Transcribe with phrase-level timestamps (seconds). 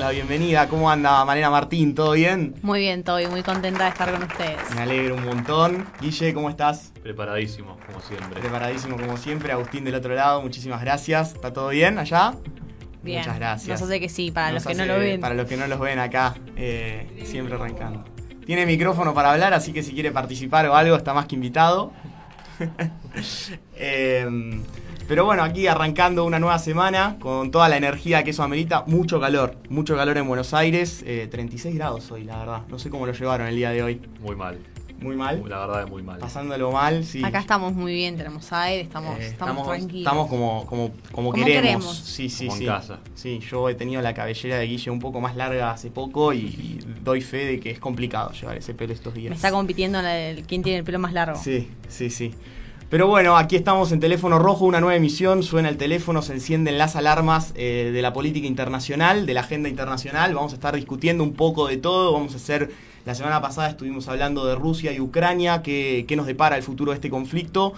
[0.00, 0.68] la bienvenida.
[0.68, 1.94] ¿Cómo anda Malena Martín?
[1.94, 2.54] ¿Todo bien?
[2.62, 4.58] Muy bien, todo y muy contenta de estar con ustedes.
[4.74, 5.86] Me alegro un montón.
[6.00, 6.92] Guille, ¿cómo estás?
[7.02, 8.40] Preparadísimo, como siempre.
[8.40, 9.52] Preparadísimo como siempre.
[9.52, 11.34] Agustín del otro lado, muchísimas gracias.
[11.34, 12.34] ¿Está todo bien allá?
[13.02, 13.18] Bien.
[13.18, 13.80] Muchas gracias.
[13.80, 15.20] Nos hace que sí, para Nos los que no lo ven.
[15.20, 18.04] Para los que no los ven acá, eh, siempre arrancando.
[18.46, 21.92] Tiene micrófono para hablar, así que si quiere participar o algo, está más que invitado.
[23.76, 24.26] Eh,
[25.12, 28.84] pero bueno, aquí arrancando una nueva semana con toda la energía que eso amerita.
[28.86, 31.02] Mucho calor, mucho calor en Buenos Aires.
[31.06, 32.62] eh, 36 grados hoy, la verdad.
[32.70, 34.00] No sé cómo lo llevaron el día de hoy.
[34.22, 34.58] Muy mal.
[35.00, 35.42] Muy mal.
[35.46, 36.18] La verdad es muy mal.
[36.18, 37.22] Pasándolo mal, sí.
[37.22, 40.00] Acá estamos muy bien, tenemos aire, estamos, Eh, estamos, tranquilos.
[40.00, 41.60] estamos como, como, como, Como queremos.
[41.62, 41.96] queremos.
[41.98, 42.66] Sí, sí, Como en sí.
[42.66, 43.00] casa.
[43.14, 46.38] Sí, yo he tenido la cabellera de Guille un poco más larga hace poco y,
[46.38, 49.28] y doy fe de que es complicado llevar ese pelo estos días.
[49.28, 51.36] Me está compitiendo en el, quién tiene el pelo más largo.
[51.38, 52.32] Sí, sí, sí.
[52.92, 56.76] Pero bueno, aquí estamos en Teléfono Rojo, una nueva emisión, suena el teléfono, se encienden
[56.76, 61.24] las alarmas eh, de la política internacional, de la agenda internacional, vamos a estar discutiendo
[61.24, 62.70] un poco de todo, vamos a hacer,
[63.06, 66.92] la semana pasada estuvimos hablando de Rusia y Ucrania, qué, qué nos depara el futuro
[66.92, 67.72] de este conflicto.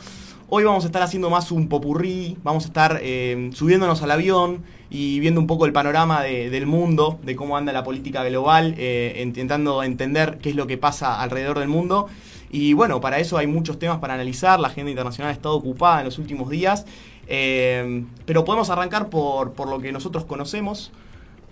[0.48, 4.64] Hoy vamos a estar haciendo más un popurrí, vamos a estar eh, subiéndonos al avión
[4.90, 8.74] y viendo un poco el panorama de- del mundo, de cómo anda la política global,
[8.78, 12.08] eh, intentando entender qué es lo que pasa alrededor del mundo.
[12.54, 15.98] Y bueno, para eso hay muchos temas para analizar, la agenda internacional ha estado ocupada
[15.98, 16.86] en los últimos días,
[17.26, 20.92] eh, pero podemos arrancar por, por lo que nosotros conocemos,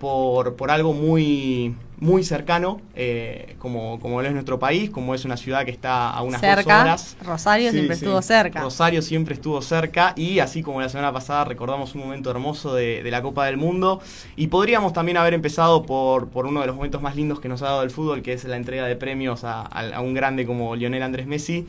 [0.03, 5.25] por, por algo muy, muy cercano, eh, como, como lo es nuestro país, como es
[5.25, 7.17] una ciudad que está a unas dos cerca, horas.
[7.25, 8.05] Rosario Sí, siempre sí.
[8.05, 8.61] estuvo cerca.
[8.63, 13.03] Rosario siempre estuvo cerca y así como la semana pasada recordamos un momento hermoso de,
[13.03, 14.01] de la Copa del Mundo
[14.37, 17.63] y podríamos también haber empezado por, por uno de los momentos más lindos que nos
[17.63, 20.45] ha dado el fútbol, que es la entrega de premios a, a- a un grande
[20.47, 21.67] como Lionel Andrés Messi.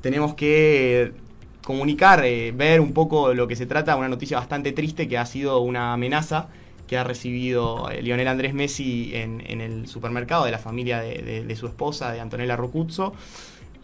[0.00, 1.12] Tenemos que
[1.64, 5.24] comunicar, eh, ver un poco lo que se trata, una noticia bastante triste que ha
[5.26, 6.48] sido una amenaza
[6.86, 11.66] que ha recibido eh, Lionel Andrés Messi en, el supermercado de la familia de, su
[11.66, 13.14] esposa, de Antonella Rocuzzo,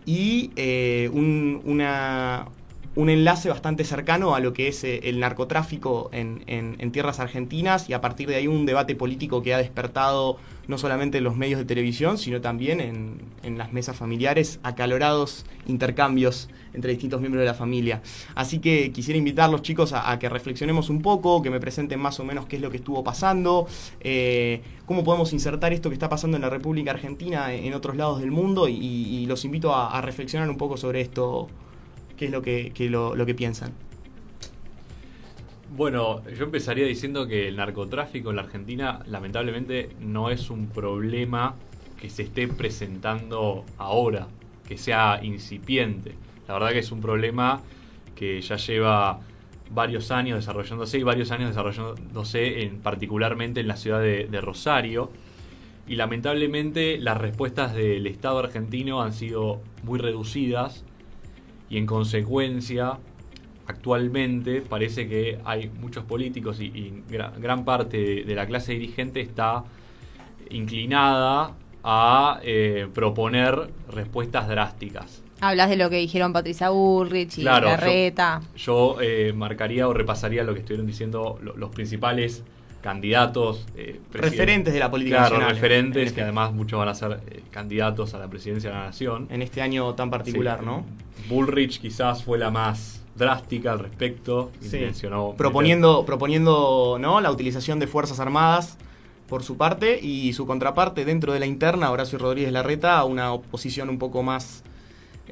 [0.06, 1.62] y eh, un,
[2.96, 7.88] un enlace bastante cercano a lo que es eh, el narcotráfico en tierras argentinas.
[7.88, 10.38] Y a partir de ahí un debate político que ha despertado
[10.68, 15.44] no solamente en los medios de televisión, sino también en, en las mesas familiares, acalorados
[15.66, 18.02] intercambios entre distintos miembros de la familia.
[18.34, 22.24] Así que quisiera invitarlos chicos a, que reflexionemos un poco, que me presenten más o
[22.24, 23.66] menos qué es lo que estuvo pasando,
[24.00, 28.20] eh, cómo podemos insertar esto que está pasando en la República Argentina en otros lados
[28.20, 31.48] del mundo y, los invito a, reflexionar un poco sobre esto,
[32.16, 33.72] qué es lo que piensan.
[35.76, 41.54] Bueno, yo empezaría diciendo que el narcotráfico en la Argentina lamentablemente no es un problema
[42.00, 44.26] que se esté presentando ahora,
[44.66, 46.14] que sea incipiente.
[46.50, 47.60] La verdad que es un problema
[48.16, 49.20] que ya lleva
[49.70, 55.12] varios años desarrollándose y varios años desarrollándose en, particularmente en la ciudad de, Rosario.
[55.86, 60.84] Y lamentablemente las respuestas del Estado argentino han sido muy reducidas
[61.68, 62.98] y en consecuencia
[63.68, 68.72] actualmente parece que hay muchos políticos y, y gra- gran parte de, de la clase
[68.72, 69.62] dirigente está
[70.50, 75.22] inclinada a eh, proponer respuestas drásticas.
[75.40, 78.42] Hablas de lo que dijeron Patricia Bullrich y Claro, yo- Larreta.
[78.56, 82.42] Yo eh, marcaría o repasaría lo que estuvieron diciendo lo- los principales
[82.82, 83.66] candidatos.
[83.76, 85.54] eh, Referentes de la política Claro, nacional.
[85.54, 88.76] referentes, En este- que además muchos van a ser eh, candidatos a la presidencia de
[88.76, 89.28] la nación.
[89.30, 90.66] En este año tan particular, Sí.
[90.66, 90.84] ¿no?
[91.28, 94.50] Bullrich quizás fue la más drástica al respecto.
[94.62, 94.78] y Sí.
[94.78, 97.20] mencionó proponiendo, proponiendo ¿no?
[97.20, 98.78] la utilización de Fuerzas Armadas
[99.28, 103.90] por su parte y su contraparte dentro de la interna, Horacio Rodríguez Larreta, una oposición
[103.90, 104.64] un poco más,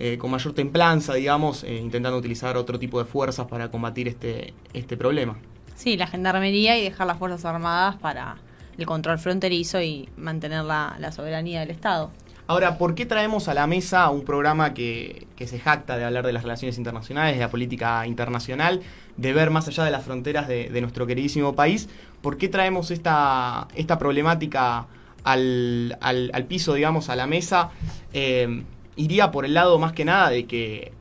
[0.01, 4.55] eh, con mayor templanza, digamos, eh, intentando utilizar otro tipo de fuerzas para combatir este,
[4.73, 5.37] este problema.
[5.75, 8.37] Sí, la gendarmería y dejar las Fuerzas Armadas para
[8.79, 12.11] el control fronterizo y mantener la, la soberanía del Estado.
[12.47, 16.25] Ahora, ¿por qué traemos a la mesa un programa que, que se jacta de hablar
[16.25, 18.81] de las relaciones internacionales, de la política internacional,
[19.19, 21.89] de ver más allá de las fronteras de, de nuestro queridísimo país?
[22.23, 24.87] ¿Por qué traemos esta, esta problemática
[25.25, 27.71] al, al- al piso, digamos, a la mesa?
[28.13, 28.63] Eh,
[28.99, 30.93] iría por el lado más que nada de que,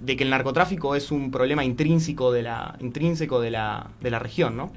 [0.00, 4.20] de que el narcotráfico es un problema intrínseco de la, intrínseco de la, de la
[4.20, 4.70] región, ¿no?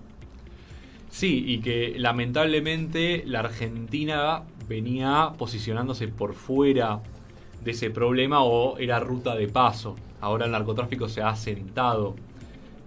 [1.10, 7.02] Sí, y que lamentablemente la Argentina venía posicionándose por fuera
[7.64, 9.96] de ese problema o era ruta de paso.
[10.22, 12.16] Ahora el narcotráfico se ha asentado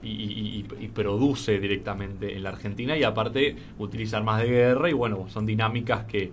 [0.02, 5.26] y, y- produce directamente en la Argentina y aparte utiliza armas de guerra y bueno,
[5.28, 6.32] son dinámicas que,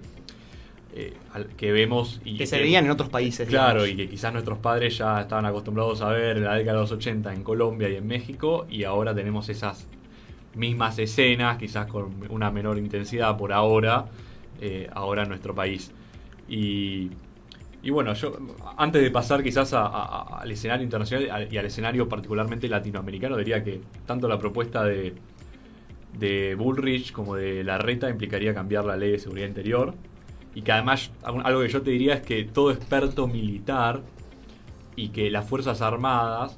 [0.95, 3.47] eh, al- que vemos y Que se veían en otros países.
[3.47, 3.89] Claro, digamos.
[3.94, 6.91] y que quizás nuestros padres ya estaban acostumbrados a ver en la década de los
[6.91, 9.88] 80 en Colombia y en México, y ahora tenemos esas
[10.56, 14.06] mismas escenas, quizás con una menor intensidad por ahora,
[14.59, 15.91] eh, ahora en nuestro país.
[16.50, 17.12] Y,
[17.83, 18.35] y bueno, yo
[18.75, 24.27] antes de pasar quizás al escenario internacional y al escenario particularmente latinoamericano, diría que tanto
[24.27, 25.13] la propuesta de,
[26.18, 29.94] de Bullrich como de Larreta implicaría cambiar la ley de seguridad interior.
[30.55, 34.01] Y que además, algo que yo te diría es que todo experto militar
[34.95, 36.57] y que las Fuerzas Armadas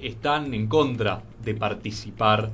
[0.00, 2.50] están en contra de participar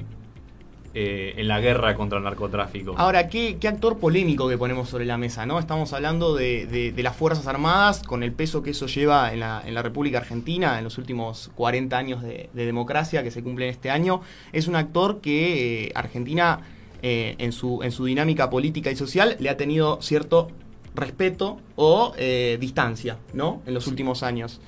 [0.95, 2.95] eh, en la guerra contra el narcotráfico.
[2.99, 5.59] Ahora, ¿qué, actor polémico que ponemos sobre la mesa, ¿no?
[5.59, 10.19] Estamos hablando de, las Fuerzas Armadas, con el peso que eso lleva en la, República
[10.19, 14.21] Argentina, en los últimos 40 años de, democracia que se cumplen este año.
[14.53, 16.61] Es un actor que eh, Argentina,
[17.03, 20.51] eh, en, su, en su dinámica política y social, le ha tenido cierto
[20.95, 22.13] respeto o
[22.61, 23.63] distancia, ¿no?
[23.67, 24.61] En los últimos años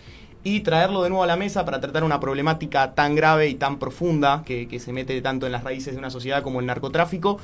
[0.45, 3.79] y traerlo de nuevo a la mesa para tratar una problemática tan grave y tan
[3.79, 7.39] profunda que, se mete tanto en las raíces de una sociedad como el narcotráfico,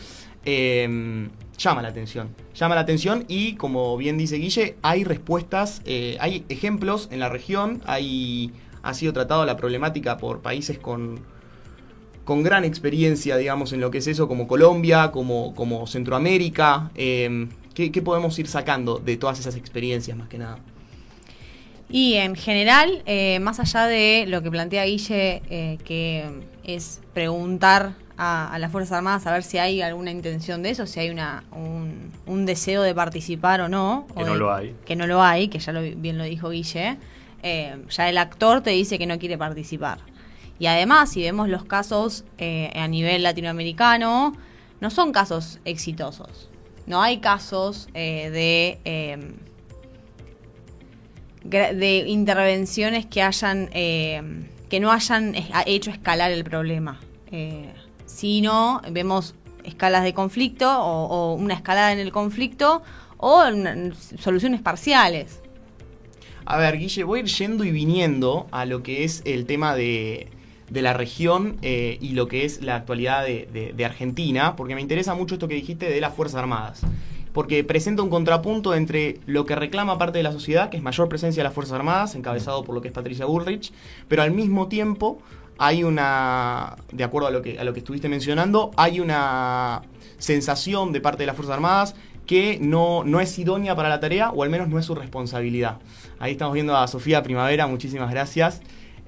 [0.44, 2.28] em, llama la atención.
[2.54, 7.30] Llama la atención y, como bien dice Guille, hay respuestas, eh, hay ejemplos en la
[7.30, 8.52] región, hay,
[8.82, 11.20] ha sido tratado la problemática por países con,
[12.24, 16.90] con gran experiencia, digamos, en lo que es eso, como Colombia, como, como Centroamérica.
[16.94, 20.58] Em, ¿Qué podemos ir sacando de todas esas experiencias, más que nada?
[21.92, 26.24] Y en general, eh, más allá de lo que plantea Guille, eh, que
[26.62, 31.00] es preguntar a, las Fuerzas Armadas a ver si hay alguna intención de eso, si
[31.00, 34.06] hay una, un, deseo de participar o no.
[34.16, 34.76] Que no lo hay.
[34.84, 36.98] Que no lo hay, que ya lo, bien lo dijo Guille.
[37.42, 39.98] Eh, ya el actor te dice que no quiere participar.
[40.60, 44.34] Y además, si vemos los casos a nivel latinoamericano,
[44.80, 46.50] no son casos exitosos.
[46.86, 48.78] No hay casos de
[51.42, 54.22] de intervenciones que hayan eh,
[54.68, 55.34] que no hayan
[55.66, 57.00] hecho escalar el problema.
[57.32, 57.72] Eh,
[58.06, 59.34] sino vemos
[59.64, 62.82] escalas de conflicto o, una escalada en el conflicto
[63.16, 63.42] o
[64.18, 65.40] soluciones parciales.
[66.44, 69.74] A ver, Guille, voy a ir yendo y viniendo a lo que es el tema
[69.74, 70.30] de,
[70.70, 75.14] de la región eh, y lo que es la actualidad de, Argentina, porque me interesa
[75.14, 76.82] mucho esto que dijiste de las Fuerzas Armadas
[77.32, 81.08] porque presenta un contrapunto entre lo que reclama parte de la sociedad, que es mayor
[81.08, 83.72] presencia de las Fuerzas Armadas, encabezado por lo que es Patricia Bullrich,
[84.08, 85.20] pero al mismo tiempo
[85.56, 89.82] hay una, de acuerdo a lo que, a lo que estuviste mencionando, hay una
[90.18, 91.94] sensación de parte de las Fuerzas Armadas
[92.26, 95.78] que no, no es idónea para la tarea, o al menos no es su responsabilidad.
[96.18, 98.60] Ahí estamos viendo a Sofía Primavera, muchísimas gracias.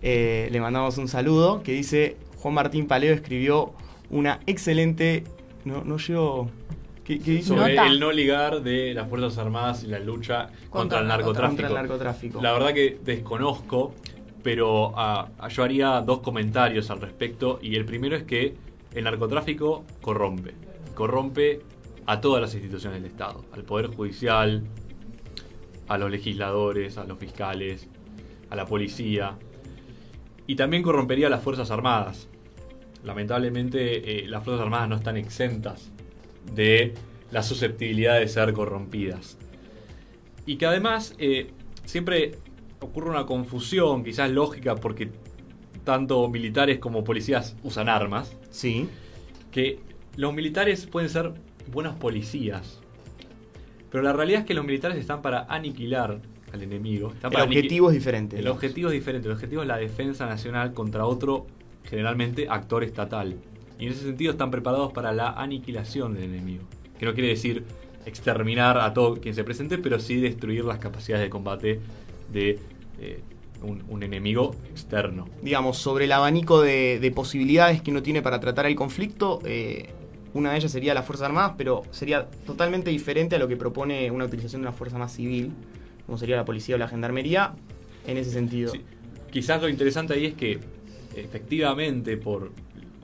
[0.02, 3.72] Eh, le mandamos un saludo, que dice, Juan Martín Paleo escribió
[4.10, 5.24] una excelente...
[5.64, 6.50] No, no llevo
[7.42, 12.40] sobre el no ligar de las Fuerzas Armadas y la lucha contra, el, narcotráfico.
[12.40, 13.92] La verdad que desconozco,
[14.42, 17.58] pero ah, yo haría dos comentarios al respecto.
[17.60, 18.54] Y el primero es que
[18.94, 20.54] el narcotráfico corrompe.
[20.94, 21.60] Corrompe
[22.06, 23.44] a todas las instituciones del Estado.
[23.52, 24.62] Al Poder Judicial,
[25.88, 27.88] a los legisladores, a los fiscales,
[28.48, 29.36] a la policía.
[30.52, 32.28] Y también corrompería a las Fuerzas Armadas.
[33.04, 35.90] Lamentablemente eh, las Fuerzas Armadas no están exentas
[36.54, 36.92] de
[37.30, 39.38] la susceptibilidad de ser corrompidas.
[40.44, 41.52] Y que además eh,
[41.86, 42.32] siempre
[42.80, 45.08] ocurre una confusión, quizás lógica, porque
[45.84, 48.36] tanto militares como policías usan armas.
[48.50, 48.90] Sí.
[49.52, 49.80] Que
[50.16, 51.32] los militares pueden ser
[51.68, 52.78] buenos policías.
[53.90, 56.20] Pero la realidad es que los militares están para aniquilar
[56.52, 57.12] al enemigo.
[57.22, 58.38] el objetivo es diferente.
[58.38, 59.28] El objetivo es diferente.
[59.28, 61.46] El objetivo es la defensa nacional contra otro,
[61.84, 63.36] generalmente actor estatal.
[63.78, 66.64] Y en ese sentido están preparados para la aniquilación del enemigo.
[66.98, 67.64] Que no quiere decir
[68.04, 71.80] exterminar a todo quien se presente, pero sí destruir las capacidades de combate
[72.32, 72.58] de
[73.00, 73.20] eh,
[73.62, 75.28] un, enemigo externo.
[75.40, 79.90] Digamos, sobre el abanico de, posibilidades que uno tiene para tratar el conflicto, eh,
[80.34, 84.10] una de ellas sería las Fuerzas Armadas, pero sería totalmente diferente a lo que propone
[84.10, 85.52] una utilización de una fuerza más civil,
[86.06, 87.54] como sería la policía o la gendarmería,
[88.06, 88.72] en ese sentido.
[89.30, 90.60] Quizás lo interesante ahí es que
[91.16, 92.52] efectivamente por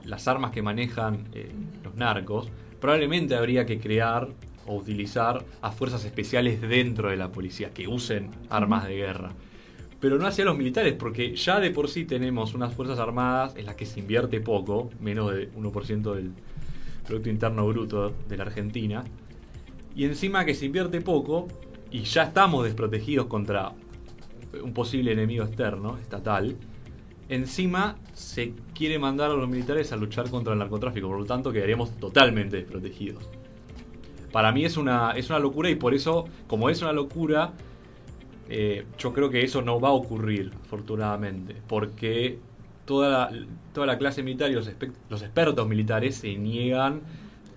[0.05, 1.51] las armas que manejan eh,
[1.83, 4.27] los narcos, probablemente habría que crear
[4.65, 9.31] o utilizar a fuerzas especiales dentro de la policía que usen armas de guerra.
[9.99, 13.65] Pero no hacia los militares, porque ya de por sí tenemos unas fuerzas armadas en
[13.65, 16.31] las que se invierte poco, menos de 1% del
[17.05, 19.03] Producto Interno Bruto de la Argentina.
[19.95, 21.47] Y encima que se invierte poco,
[21.91, 23.71] y ya estamos desprotegidos contra
[24.63, 26.55] un posible enemigo externo, estatal,
[27.29, 31.51] encima se quiere mandar a los militares a luchar contra el narcotráfico, por lo tanto
[31.51, 33.29] quedaríamos totalmente desprotegidos.
[34.31, 37.53] Para mí es una, es una locura y por eso, como es una locura,
[38.47, 42.39] eh, yo creo que eso no va a ocurrir, afortunadamente, porque
[42.85, 44.69] toda la, toda la clase militar y los,
[45.09, 47.01] los expertos militares se niegan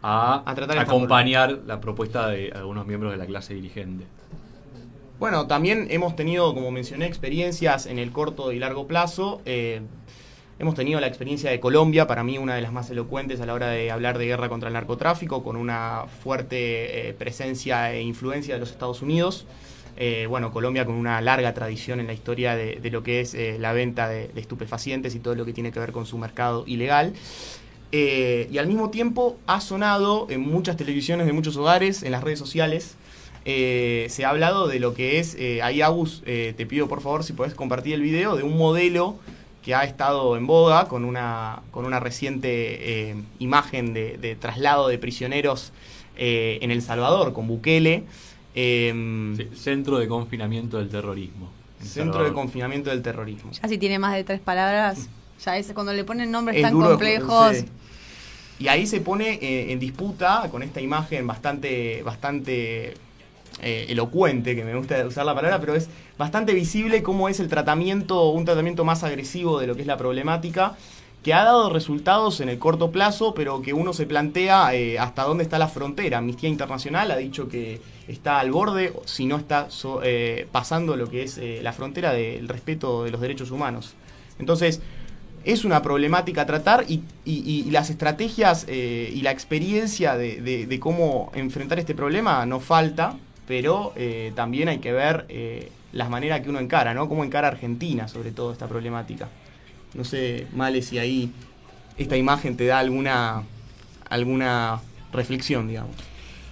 [0.02, 0.42] a,
[0.80, 4.04] acompañar la propuesta de algunos miembros de la clase dirigente.
[5.22, 9.40] Bueno, también hemos tenido, como mencioné, experiencias en el corto y largo plazo.
[9.44, 9.80] Eh,
[10.58, 13.54] hemos tenido la experiencia de Colombia, para mí una de las más elocuentes a la
[13.54, 18.54] hora de hablar de guerra contra el narcotráfico, con una fuerte eh, presencia e influencia
[18.54, 19.46] de los Estados Unidos.
[19.96, 23.72] Eh, bueno, Colombia con una larga tradición en la historia de, lo que es la
[23.72, 27.12] venta de, de, estupefacientes y todo lo que tiene que ver con su mercado ilegal.
[27.92, 32.40] y al mismo tiempo ha sonado en muchas televisiones de muchos hogares, en las redes
[32.40, 32.96] sociales,
[33.44, 37.00] eh, se ha hablado de lo que es, eh, ahí Agus, eh, te pido por
[37.00, 39.16] favor si podés compartir el video, de un modelo
[39.62, 45.72] que ha estado en boga con una, con una reciente imagen de, traslado de prisioneros
[46.16, 48.02] en El Salvador, con Bukele.
[48.56, 51.48] Em, centro de confinamiento del terrorismo.
[51.80, 53.52] Centro de confinamiento del terrorismo.
[53.52, 55.08] Ya si tiene más de tres palabras,
[55.44, 57.64] ya es cuando le ponen nombres tan complejos.
[58.58, 59.38] Y ahí se pone
[59.70, 62.94] en disputa con esta imagen bastante, bastante
[63.60, 67.48] eh, elocuente, que me gusta usar la palabra, pero es bastante visible cómo es el
[67.48, 70.74] tratamiento, un tratamiento más agresivo de lo que es la problemática,
[71.22, 75.22] que ha dado resultados en el corto plazo, pero que uno se plantea eh, hasta
[75.24, 76.18] dónde está la frontera.
[76.18, 79.68] Amnistía Internacional ha dicho que está al borde, si no está
[80.02, 83.94] eh, pasando lo que es la frontera del respeto de los derechos humanos.
[84.40, 84.80] Entonces,
[85.44, 91.94] es una problemática a tratar y, las estrategias y la experiencia de, cómo enfrentar este
[91.94, 96.94] problema no falta pero eh, también hay que ver eh, las maneras que uno encara,
[96.94, 97.08] ¿no?
[97.08, 99.28] Cómo encara Argentina sobre todo esta problemática.
[99.94, 101.30] No sé, Male, si ahí
[101.98, 103.42] esta imagen te da alguna,
[104.08, 104.80] alguna
[105.12, 105.94] reflexión, digamos.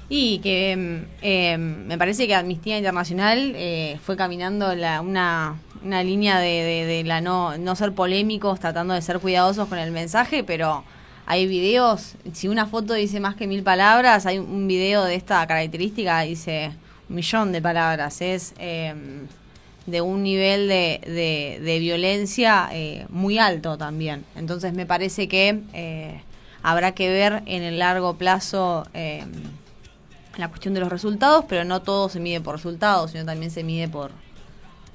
[0.09, 5.55] Y que em, em, me parece que Amnistía Internacional eh, fue caminando la, una,
[5.85, 9.93] una, línea de, de, la no, no ser polémicos, tratando de ser cuidadosos con el
[9.93, 10.83] mensaje, pero
[11.31, 15.47] hay videos, si una foto dice más que mil palabras, hay un video de esta
[15.47, 16.73] característica, dice
[17.09, 19.29] un millón de palabras, es em,
[19.87, 24.25] de un nivel de, de, violencia eh, muy alto también.
[24.35, 26.21] Entonces me parece que eh,
[26.65, 29.31] habrá que ver en el largo plazo em,
[30.37, 33.63] la cuestión de los resultados, pero no todo se mide por resultados, sino también se
[33.63, 34.11] mide por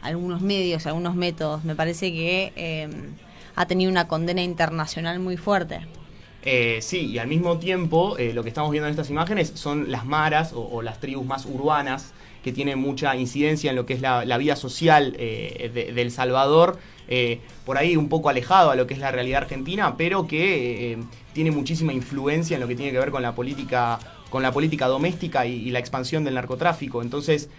[0.01, 1.63] algunos medios, algunos métodos.
[1.63, 3.13] Me parece que em,
[3.55, 5.87] ha tenido una condena internacional muy fuerte.
[6.47, 9.91] Eh, sí, y al mismo tiempo eh, lo que estamos viendo en estas imágenes son
[9.91, 14.01] las maras o, las tribus más urbanas que tienen mucha incidencia en lo que es
[14.01, 16.77] la, vida social eh, de, El Salvador,
[17.65, 20.99] por ahí un poco alejado a lo que es la realidad argentina, pero que
[21.33, 23.99] tiene muchísima influencia en lo que tiene que ver con la política,
[24.29, 27.01] con la política doméstica y, la expansión del narcotráfico.
[27.01, 27.49] Entonces,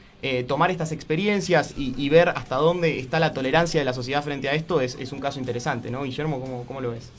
[0.46, 4.54] tomar estas experiencias y, ver hasta dónde está la tolerancia de la sociedad frente a
[4.54, 6.04] esto es, un caso interesante, ¿no?
[6.04, 7.10] Guillermo, ¿cómo, cómo lo ves?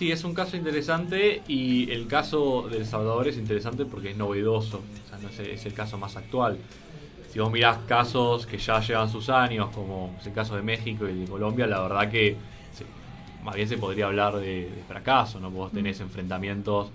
[0.00, 4.78] Sí, es un caso interesante y el caso del Salvador es interesante porque es novedoso,
[4.78, 6.56] o sea, no es, el caso más actual.
[7.30, 11.06] Si vos mirás casos que ya llevan sus años, como es el caso de México
[11.06, 12.34] y de Colombia, la verdad que
[13.44, 15.50] más bien se podría hablar de, fracaso, ¿no?
[15.50, 16.88] Vos tenés enfrentamientos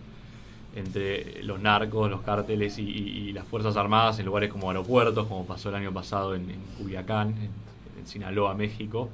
[0.76, 5.70] entre los narcos, los cárteles y, las Fuerzas Armadas en lugares como aeropuertos, como pasó
[5.70, 7.36] el año pasado en, en Culiacán,
[8.00, 9.10] en, Sinaloa, México,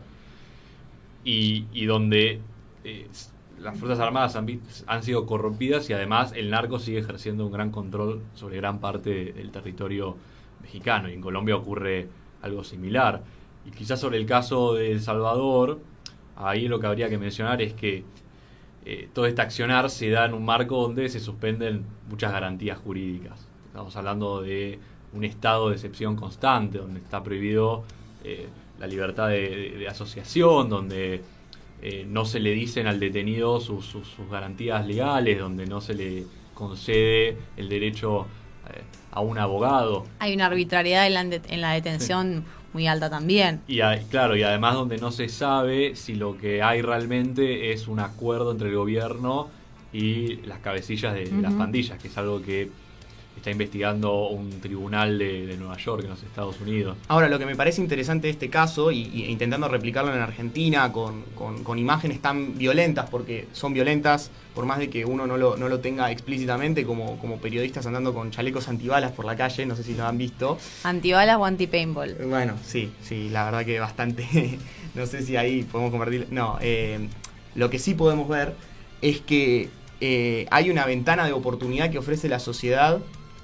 [1.26, 2.40] y, donde
[2.86, 3.08] eh,
[3.62, 8.22] las Fuerzas Armadas han, sido corrompidas y además el narco sigue ejerciendo un gran control
[8.34, 10.18] sobre gran parte del territorio
[10.62, 11.10] mexicano.
[11.10, 12.08] Y en Colombia ocurre
[12.42, 13.22] algo similar.
[13.66, 15.80] Y quizás sobre el caso de El Salvador,
[16.36, 18.04] ahí lo que habría que mencionar es que
[18.86, 23.48] eh, todo este accionar se da en un marco donde se suspenden muchas garantías jurídicas.
[23.68, 24.80] Estamos hablando de
[25.14, 27.84] un estado de excepción constante, donde está prohibido
[28.24, 28.48] eh,
[28.80, 31.22] la libertad de asociación, donde
[31.82, 36.26] eh, no se le dicen al detenido sus, sus, garantías legales, donde no se le
[36.54, 38.28] concede el derecho
[38.70, 40.06] eh, a un abogado.
[40.20, 43.62] Hay una arbitrariedad en la, en la detención muy alta también.
[43.68, 48.00] Y claro, y además donde no se sabe si lo que hay realmente es un
[48.00, 49.50] acuerdo entre el gobierno
[49.92, 52.70] y las cabecillas de las pandillas, que es algo que
[53.42, 56.96] está investigando un tribunal de, Nueva York, en los Estados Unidos.
[57.08, 61.24] Ahora, lo que me parece interesante de este caso, y, intentando replicarlo en Argentina con,
[61.34, 65.70] con, imágenes tan violentas, porque son violentas, por más de que uno no lo, no
[65.70, 69.84] lo tenga explícitamente, como, como periodistas andando con chalecos antibalas por la calle, no sé
[69.84, 70.60] si lo han visto.
[70.84, 72.18] ¿Antibalas o anti-paintball?
[72.30, 74.60] Bueno, sí, sí, la verdad que bastante,
[74.94, 76.28] no sé si ahí podemos compartir.
[76.30, 77.00] No, eh,
[77.56, 78.54] lo que sí podemos ver
[79.02, 79.70] es que
[80.00, 83.00] eh, hay una ventana de oportunidad que ofrece la sociedad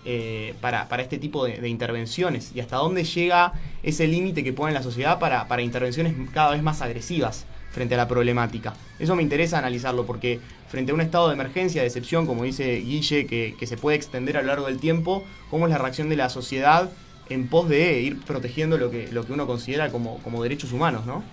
[0.10, 3.52] eh, para, este tipo de, intervenciones y hasta dónde llega
[3.84, 7.46] ese límite que pone la sociedad para, intervenciones cada vez más agresivas.
[7.72, 8.74] frente a la problemática.
[8.98, 12.78] Eso me interesa analizarlo porque frente a un estado de emergencia, de excepción, como dice
[12.78, 16.10] Guille, que, que se puede extender a lo largo del tiempo, ¿cómo es la reacción
[16.10, 16.90] de la sociedad
[17.30, 21.06] en pos de ir protegiendo lo que, lo que uno considera como, como derechos humanos,
[21.06, 21.24] ¿no?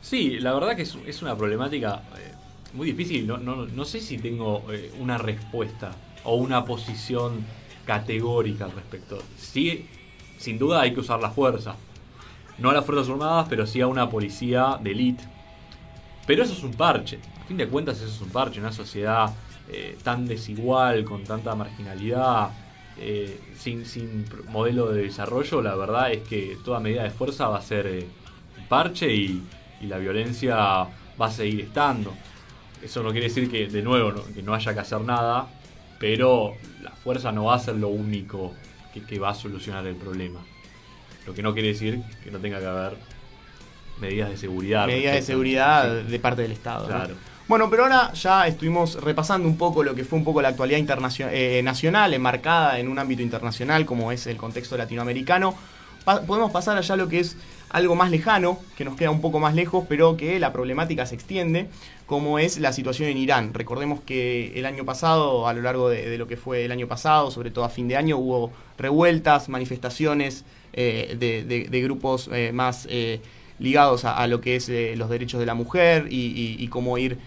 [0.00, 2.32] Sí, la verdad que es, es una problemática eh,
[2.72, 3.26] muy difícil.
[3.26, 5.92] No, no, no, sé si tengo eh, una respuesta
[6.24, 7.44] o una posición
[7.86, 9.22] categórica al respecto.
[9.36, 9.86] Sí,
[10.38, 11.76] sin duda hay que usar la fuerza.
[12.58, 15.24] No a las Fuerzas Armadas, pero sí a una policía de élite.
[16.26, 17.18] Pero eso es un parche.
[17.40, 18.60] A fin de cuentas eso es un parche.
[18.60, 19.32] Una sociedad
[19.68, 22.50] eh, tan desigual, con tanta marginalidad,
[22.98, 27.58] eh, sin, sin modelo de desarrollo, la verdad es que toda medida de fuerza va
[27.58, 28.06] a ser eh,
[28.58, 29.42] un parche y,
[29.80, 32.12] y, la violencia va a seguir estando.
[32.82, 35.48] Eso no quiere decir que, de nuevo, no, que no haya que hacer nada,
[36.02, 38.52] pero la fuerza no va a ser lo único
[38.92, 40.40] que, que va a solucionar el problema.
[41.28, 42.96] Lo que no quiere decir que no tenga que haber
[44.00, 44.88] medidas de seguridad.
[44.88, 46.10] Medidas de seguridad sí.
[46.10, 46.88] de parte del Estado.
[46.88, 47.14] Claro.
[47.14, 47.14] ¿no?
[47.46, 50.78] Bueno, pero ahora ya estuvimos repasando un poco lo que fue un poco la actualidad
[50.78, 55.54] internacional, eh, nacional, enmarcada en un ámbito internacional como es el contexto latinoamericano.
[56.04, 57.36] Pa podemos pasar allá a lo que es
[57.72, 61.14] algo más lejano, que nos queda un poco más lejos, pero que la problemática se
[61.14, 61.68] extiende,
[62.06, 63.54] como es la situación en Irán.
[63.54, 67.30] Recordemos que el año pasado, a lo largo de, lo que fue el año pasado,
[67.30, 73.20] sobre todo a fin de año, hubo revueltas, manifestaciones eh, de, grupos eh, más eh,
[73.58, 77.18] ligados a, lo que es los derechos de la mujer y, cómo ir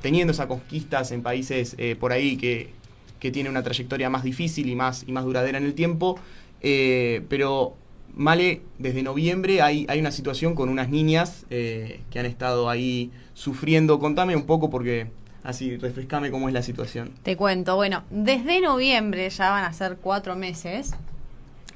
[0.00, 2.70] teniendo esas conquistas en países por ahí que,
[3.18, 6.20] que tienen una trayectoria más difícil y más, y más duradera en el tiempo.
[6.60, 7.74] Pero,
[8.14, 13.98] Male, desde noviembre hay, hay una situación con unas niñas que han estado ahí sufriendo.
[13.98, 15.08] Contame un poco porque
[15.44, 17.12] así refrescame cómo es la situación.
[17.22, 20.92] Te cuento, bueno, desde noviembre ya van a ser cuatro meses.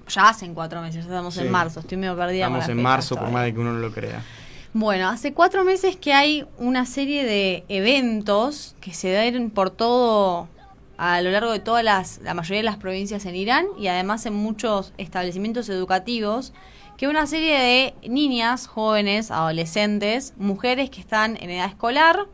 [0.09, 1.41] Ya hacen cuatro meses, ya estamos sí.
[1.41, 2.45] en marzo, estoy medio perdida.
[2.45, 3.27] Estamos en marzo, todavía.
[3.27, 4.23] por más de que uno no lo crea.
[4.73, 10.49] Bueno, hace cuatro meses que hay una serie de eventos que se dan por todo,
[10.99, 14.27] a lo largo de todas las, la mayoría de las provincias en Irán y además
[14.27, 16.53] en muchos establecimientos educativos,
[16.97, 22.27] que una serie de niñas, jóvenes, adolescentes, mujeres que están en edad escolar,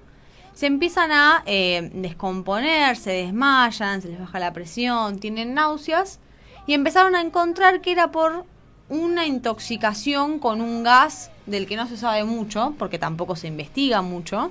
[0.55, 6.21] se empiezan a eh, descomponer, se desmayan, se les baja la presión, tienen náuseas
[6.67, 8.45] y empezaron a encontrar que era por
[8.89, 14.03] una intoxicación con un gas del que no se sabe mucho, porque tampoco se investiga
[14.03, 14.51] mucho.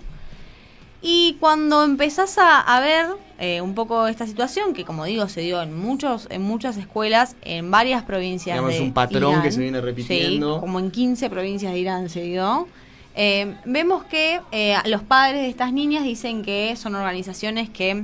[1.01, 3.07] Y cuando empezás a, a ver
[3.39, 7.35] eh, un poco esta situación, que como digo, se dio en muchos, en muchas escuelas,
[7.41, 10.55] en varias provincias Digamos, de un patrón Irán, que se viene repitiendo.
[10.55, 12.67] Sí, como en 15 provincias de Irán se dio.
[13.15, 18.03] Eh, vemos que eh, los padres de estas niñas dicen que son organizaciones que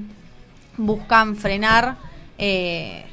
[0.78, 1.98] buscan frenar
[2.38, 3.06] eh,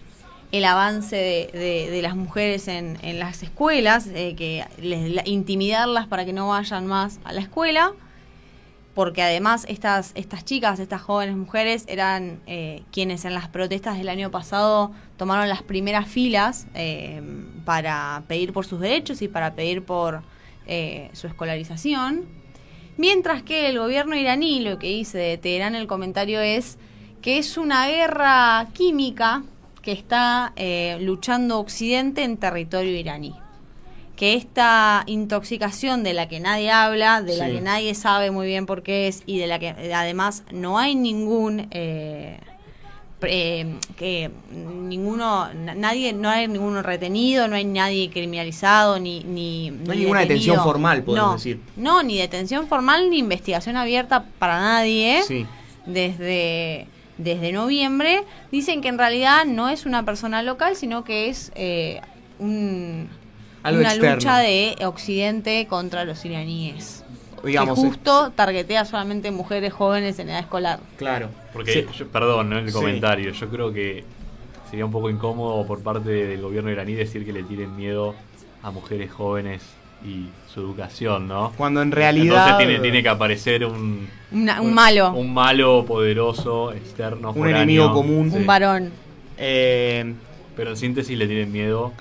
[0.52, 5.22] el avance de, de, de, las mujeres en, en las escuelas, eh, que les, la,
[5.26, 7.92] intimidarlas para que no vayan más a la escuela,
[8.94, 14.08] porque además estas, estas chicas, estas jóvenes mujeres, eran eh, quienes en las protestas del
[14.08, 17.20] año pasado tomaron las primeras filas eh,
[17.64, 20.22] para pedir por sus derechos y para pedir por
[20.66, 22.24] eh, su escolarización.
[22.96, 26.78] Mientras que el gobierno iraní, lo que dice de Teherán el comentario es
[27.20, 29.42] que es una guerra química
[29.82, 30.54] que está
[31.00, 33.34] luchando Occidente en territorio iraní.
[34.16, 37.38] Que esta intoxicación de la que nadie habla, de sí.
[37.38, 40.78] la que nadie sabe muy bien por qué es y de la que además no
[40.78, 42.38] hay ningún eh,
[43.22, 49.92] eh, que ninguno nadie no hay ninguno retenido, no hay nadie criminalizado ni ni no
[49.92, 50.44] hay ni ninguna detenido.
[50.44, 51.60] detención formal, podemos no, decir.
[51.76, 55.22] No, ni detención formal ni investigación abierta para nadie.
[55.26, 55.46] Sí.
[55.86, 56.86] Desde
[57.18, 62.00] desde noviembre, dicen que en realidad no es una persona local, sino que es eh,
[62.38, 63.08] un,
[63.64, 64.14] Algo una externo.
[64.14, 67.02] lucha de Occidente contra los iraníes.
[67.42, 68.36] Digamos, que justo es...
[68.36, 70.80] targetea solamente mujeres jóvenes en edad escolar.
[70.96, 71.30] Claro.
[71.52, 71.86] Porque, sí.
[71.98, 72.58] yo, perdón, ¿no?
[72.58, 73.40] el comentario, sí.
[73.40, 74.04] yo creo que
[74.70, 78.14] sería un poco incómodo por parte del gobierno iraní decir que le tienen miedo
[78.62, 79.62] a mujeres jóvenes
[80.04, 81.52] y su educación, ¿no?
[81.56, 82.48] Cuando en realidad...
[82.48, 84.08] Entonces tiene, tiene que aparecer un...
[84.30, 85.12] Una, un, un, malo.
[85.12, 88.30] Un malo poderoso, externo, Un foráneo, enemigo común.
[88.30, 88.36] Sí.
[88.36, 88.92] Un varón.
[89.38, 90.14] Eh,
[90.54, 91.92] pero en síntesis le tienen miedo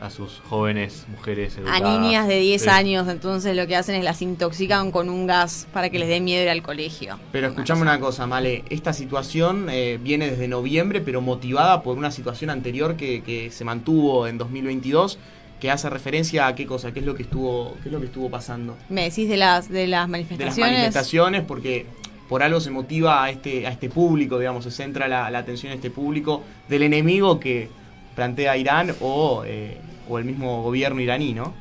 [0.00, 1.82] a sus jóvenes mujeres educadas.
[1.82, 2.68] A niñas de 10 sí.
[2.68, 6.20] años, entonces lo que hacen es las intoxican con un gas para que les dé
[6.20, 7.18] miedo ir al colegio.
[7.32, 12.10] Pero escuchame una cosa, Male, esta situación eh, viene desde noviembre, pero motivada por una
[12.10, 15.18] situación anterior que, que se mantuvo en 2022
[15.60, 18.06] que hace referencia a qué cosa, qué es lo que estuvo, qué es lo que
[18.06, 18.78] estuvo pasando.
[18.88, 20.56] Me decís de las de las manifestaciones.
[20.56, 21.84] De las manifestaciones, porque
[22.30, 25.72] por algo se motiva a este, a este público, digamos, se centra la, la atención
[25.72, 27.68] a este público del enemigo que
[28.14, 31.59] plantea Irán o, eh, o el mismo gobierno iraní, ¿no?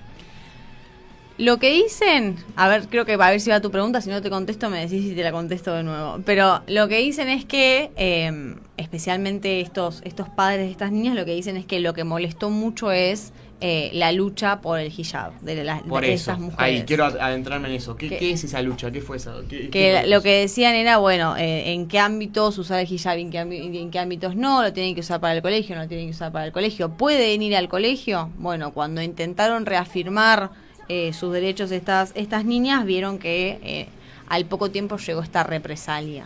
[1.40, 4.22] Lo que dicen, a ver, creo que a ver si va tu pregunta, si no
[4.22, 6.20] te contesto me decís si te la contesto de nuevo.
[6.26, 11.24] Pero lo que dicen es que, eh, especialmente estos, estos padres de estas niñas, lo
[11.24, 15.32] que dicen es que lo que molestó mucho es eh, la lucha por el hijab
[15.42, 16.64] de, las Por de eso, esas mujeres.
[16.64, 17.96] ahí quiero ad- adentrarme en eso.
[17.96, 18.92] ¿Qué, Que- qué es esa lucha?
[18.92, 19.42] ¿Qué fue eso?
[19.50, 23.18] ¿Qué- que qué- lo que decían era, bueno, eh, en qué ámbitos usar el hijab
[23.18, 25.84] y en qué, en qué ámbitos no, lo tienen que usar para el colegio, no
[25.84, 26.90] lo tienen que usar para el colegio.
[26.98, 28.30] ¿Pueden ir al colegio?
[28.38, 30.52] Bueno, cuando intentaron reafirmar
[30.90, 33.88] eh, sus derechos estas, estas niñas, vieron que eh,
[34.28, 36.26] al poco tiempo llegó esta represalia.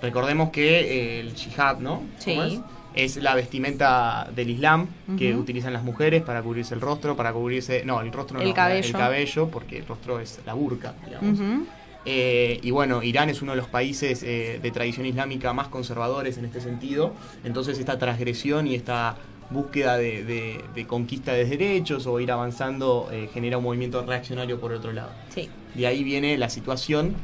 [0.00, 2.02] Recordemos que eh, el jihad, ¿no?
[2.18, 2.34] Sí.
[2.34, 2.60] ¿Cómo Es?
[2.94, 5.42] Es la vestimenta del Islam que Ujú.
[5.42, 7.84] utilizan las mujeres para cubrirse el rostro, para cubrirse...
[7.84, 8.86] No, el rostro no, El no, cabello.
[8.86, 11.38] el cabello, porque el rostro es la burka, digamos.
[11.38, 11.66] Ujú.
[12.06, 16.38] Eh, y bueno, Irán es uno de los países eh, de tradición islámica más conservadores
[16.38, 17.12] en este sentido.
[17.44, 19.16] Entonces esta transgresión y esta
[19.50, 24.60] búsqueda de, de- de conquista de derechos o ir avanzando eh, genera un movimiento reaccionario
[24.60, 25.10] por otro lado.
[25.34, 25.48] Sí.
[25.74, 27.14] De ahí viene la situación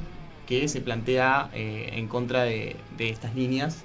[0.46, 3.84] que se plantea eh, en contra de, de estas niñas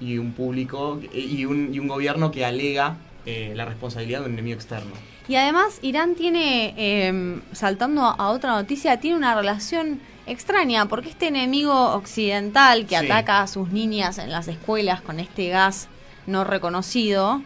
[0.00, 4.26] y un público eh, y un, y un gobierno que alega eh, la responsabilidad de
[4.26, 4.92] un enemigo externo.
[5.28, 11.28] Y además Irán tiene, eh, saltando a otra noticia, tiene una relación extraña, porque este
[11.28, 13.04] enemigo occidental que Sí.
[13.06, 15.88] ataca a sus niñas en las escuelas con este gas
[16.26, 17.42] no reconocido,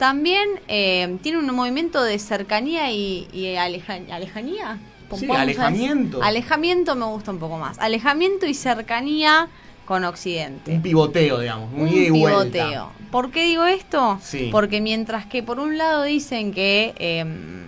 [0.00, 4.78] también eh, tiene un movimiento de cercanía y, y aleja- alejanía.
[5.14, 6.22] Sí, alejamiento.
[6.22, 7.78] Alejamiento me gusta un poco más.
[7.78, 9.48] Alejamiento y cercanía
[9.84, 12.42] con Occidente Un pivoteo, digamos, un, un ida y vuelta.
[12.50, 12.90] pivoteo.
[13.10, 14.18] ¿Por qué digo esto?
[14.22, 14.48] Sí.
[14.50, 17.64] Porque mientras que por un lado dicen que em,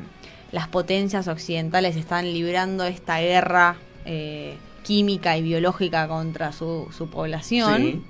[0.53, 7.77] las potencias occidentales están librando esta guerra eh, química y biológica contra su, su población,
[7.83, 8.03] Sí.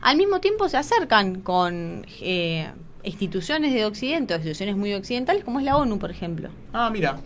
[0.00, 2.68] al mismo tiempo se acercan con eh,
[3.04, 6.48] instituciones de Occidente, o instituciones muy occidentales, como es la ONU, por ejemplo.
[6.72, 7.18] Ah, mira.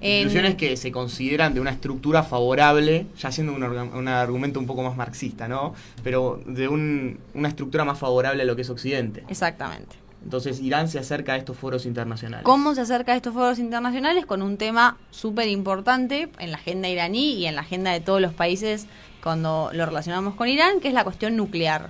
[0.00, 4.82] En- Instituciones que se consideran de una estructura favorable, ya siendo un argumento un poco
[4.82, 5.74] más marxista, ¿no?
[6.02, 9.22] Pero de un- una estructura más favorable a lo que es Occidente.
[9.28, 9.94] Exactamente.
[10.24, 12.44] Entonces Irán se acerca a estos foros internacionales.
[12.44, 14.24] ¿Cómo se acerca a estos foros internacionales?
[14.26, 18.20] Con un tema súper importante en la agenda iraní y en la agenda de todos
[18.20, 18.86] los países
[19.22, 21.88] cuando lo relacionamos con Irán, que es la cuestión nuclear.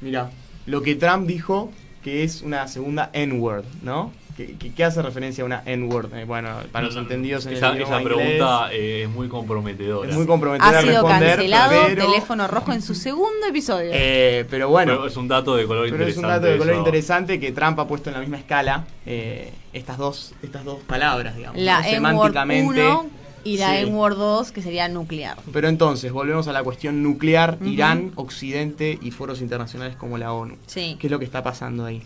[0.00, 0.30] Mira,
[0.66, 1.70] lo que Trump dijo
[2.02, 4.12] que es una segunda N-word, ¿no?
[4.36, 6.14] ¿Qué, qué- qué hace referencia a una N-word?
[6.14, 9.26] Eh, bueno, para los entendidos en esa, el idioma esa inglés, pregunta eh, es muy
[9.28, 10.08] comprometedora.
[10.08, 13.90] es muy comprometedora Ha sido responder, cancelado pero, teléfono rojo en su segundo episodio.
[13.92, 16.26] eh, pero bueno, Pero es un dato de color Pero es interesante.
[16.26, 16.78] un dato de color eso.
[16.78, 21.34] interesante que Trump ha puesto en la misma escala eh, estas dos estas dos palabras,
[21.36, 21.60] digamos.
[21.60, 21.88] la ¿no?
[22.10, 23.06] N-word 1
[23.48, 23.82] y la sí.
[23.82, 25.38] N-word 2, que sería nuclear.
[25.52, 27.58] Pero entonces, volvemos a la cuestión nuclear.
[27.64, 30.56] Irán, Occidente y foros internacionales como la ONU.
[30.66, 30.96] Sí.
[31.00, 32.02] ¿Qué es lo que está pasando ahí?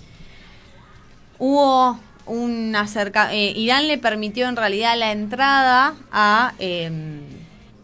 [1.39, 7.21] Hubo un acerca eh, Irán le permitió en realidad la entrada a eh,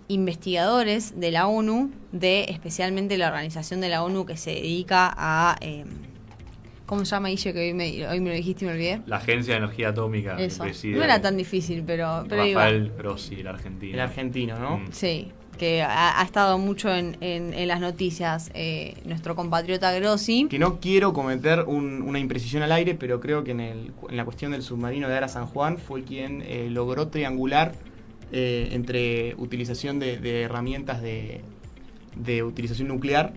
[0.06, 5.56] investigadores de la ONU, de especialmente la organización de la ONU que se dedica a
[5.60, 5.84] eh,
[6.88, 9.00] ¿cómo se llama Guille que hoy me, hoy me lo dijiste y me olvidé?
[9.06, 10.36] La Agencia de Energía Atómica.
[10.40, 10.64] Eso.
[10.64, 12.42] preside No era tan difícil, pero, pero.
[12.44, 13.94] Rafael Grossi, el argentino.
[13.94, 14.78] El argentino, ¿no?
[14.78, 14.86] Mm.
[14.90, 20.46] Sí, que ha, ha estado mucho en, en- en las noticias eh, nuestro compatriota Grossi.
[20.48, 24.16] Que no quiero cometer un- una imprecisión al aire, pero creo que en, el- en
[24.16, 27.74] la cuestión del submarino de Ara San Juan fue quien eh, logró triangular
[28.32, 31.40] eh, entre utilización de, de herramientas de,
[32.16, 33.32] de utilización nuclear,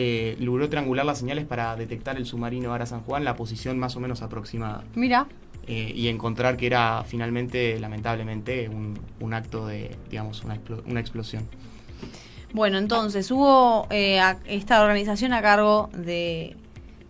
[0.00, 3.96] eh, logró triangular las señales para detectar el submarino Ara San Juan, la posición más
[3.96, 4.84] o menos aproximada.
[4.94, 5.26] Mira,
[5.66, 11.00] eh, y encontrar que era finalmente, lamentablemente, un, un acto de, digamos, una, explo- una
[11.00, 11.42] explosión.
[12.52, 16.54] Bueno, entonces hubo eh, a- esta organización a cargo de,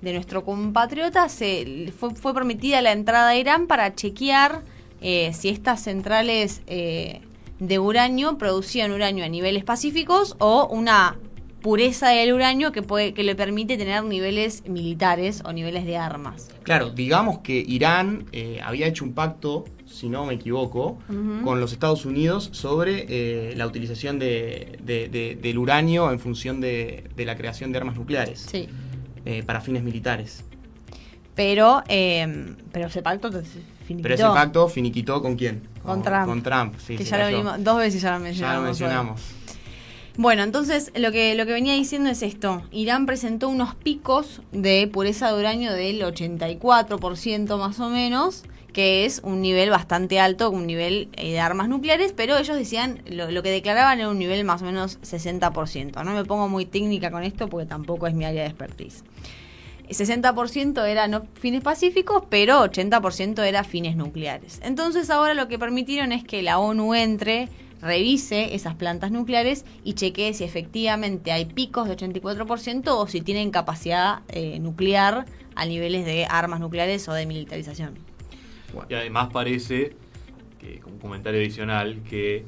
[0.01, 4.63] de nuestro compatriota, se fue, fue permitida la entrada a Irán para chequear
[5.03, 11.17] eh, si estas centrales de uranio producían uranio a niveles pacíficos o una
[11.63, 16.49] pureza del uranio que, puede, que le permite tener niveles militares o niveles de armas.
[16.63, 20.99] Claro, digamos que Irán eh, había hecho un pacto, si no me equivoco,
[21.45, 26.61] con los Estados Unidos sobre eh, la utilización de, de- de- del uranio en función
[26.61, 28.69] de, la creación de armas nucleares Sí.
[29.25, 30.45] eh, para fines militares.
[31.35, 34.03] Pero, eh, pero ese pacto finiquitó.
[34.03, 35.63] Pero ese pacto finiquitó con quién?
[35.85, 36.27] Con Trump.
[36.27, 36.97] Con Trump, sí.
[36.97, 38.57] que ya lo venimos, dos veces ya lo Ya mencionamos.
[38.57, 38.67] lo hoy.
[38.69, 39.21] mencionamos.
[40.19, 42.65] Bueno, entonces lo que, lo que venía diciendo es esto.
[42.73, 49.21] Irán presentó unos picos de pureza de uranio del 84% más o menos, que es
[49.23, 53.45] un nivel bastante alto, un nivel eh, de armas nucleares, pero ellos decían, lo, lo
[53.45, 56.05] que declaraban era un nivel más o menos 60%.
[56.05, 59.05] No me pongo muy técnica con esto porque tampoco es mi área de expertise.
[59.89, 64.61] 60% era no fines pacíficos, pero 80% era fines nucleares.
[64.65, 67.49] Entonces ahora lo que permitieron es que la ONU entre,
[67.81, 73.51] revise esas plantas nucleares y chequee si efectivamente hay picos de 84% o si tienen
[73.51, 77.95] capacidad eh, nuclear a niveles de armas nucleares o de militarización.
[78.89, 79.97] Y además parece,
[80.59, 82.45] que como comentario adicional, que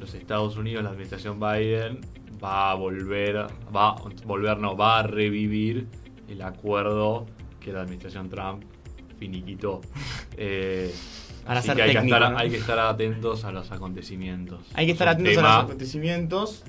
[0.00, 2.00] los Estados Unidos, la administración Biden,
[2.42, 5.86] va a volver, va a volver, no, va a revivir
[6.28, 7.26] el acuerdo
[7.60, 8.64] que la administración Trump
[9.18, 9.80] finiquitó.
[10.40, 10.94] Eh,
[11.56, 14.60] así que hay, que estar, hay, que estar, atentos a los acontecimientos.
[14.74, 16.64] Hay que estar atentos a los acontecimientos.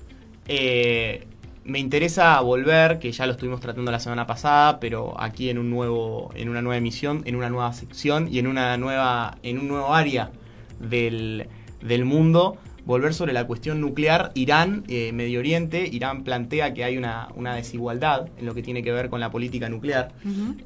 [0.48, 1.28] Eh,
[1.66, 5.70] me interesa volver, que ya lo estuvimos tratando la semana pasada, pero aquí en un
[5.70, 9.68] nuevo, en una nueva emisión, en una nueva sección y en una nueva, en un
[9.68, 10.32] nuevo área
[10.80, 11.48] del,
[11.82, 12.58] del mundo
[12.90, 18.30] volver sobre la cuestión nuclear, Irán, eh, Medio Oriente, Irán plantea que hay una, desigualdad
[18.40, 20.12] en lo que tiene que ver con la política nuclear,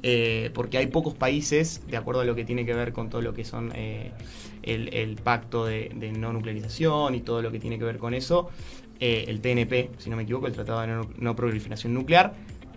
[0.02, 3.20] eh, porque hay pocos países, de acuerdo a lo que tiene que ver con todo
[3.20, 4.10] lo que son eh,
[4.62, 8.48] el, pacto de, no nuclearización y todo lo que tiene que ver con eso,
[9.00, 12.32] el TNP, si no me equivoco, el Tratado de no Proliferación Nuclear,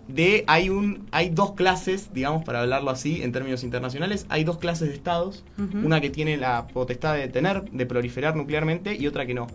[0.08, 4.58] de hay un hay dos clases, digamos para hablarlo así en términos internacionales, hay dos
[4.58, 5.44] clases de estados,
[5.84, 9.46] una que tiene la potestad de tener de proliferar nuclearmente y otra que no,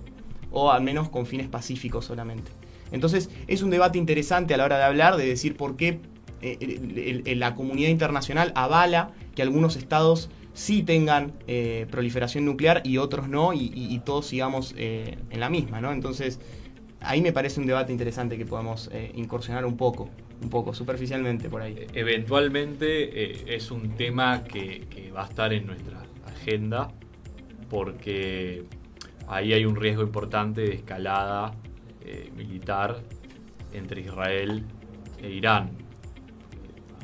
[0.52, 2.52] o al menos con fines pacíficos solamente.
[2.92, 6.00] Entonces, es un debate interesante a la hora de hablar de decir por qué
[6.44, 13.28] eh, la comunidad internacional avala que algunos estados sí tengan eh, proliferación nuclear y otros
[13.28, 15.92] no, y, todos sigamos eh, en la misma, ¿no?
[15.92, 16.39] Entonces,
[17.00, 20.10] ahí me parece un debate interesante que podemos incursionar un poco
[20.41, 21.88] un poco, superficialmente por ahí.
[21.93, 26.91] Eventualmente eh, es un tema que, va a estar en nuestra agenda
[27.69, 28.63] porque
[29.28, 31.54] ahí hay un riesgo importante de escalada
[32.04, 33.02] eh, militar
[33.74, 34.63] entre Israel
[35.22, 35.72] e Irán.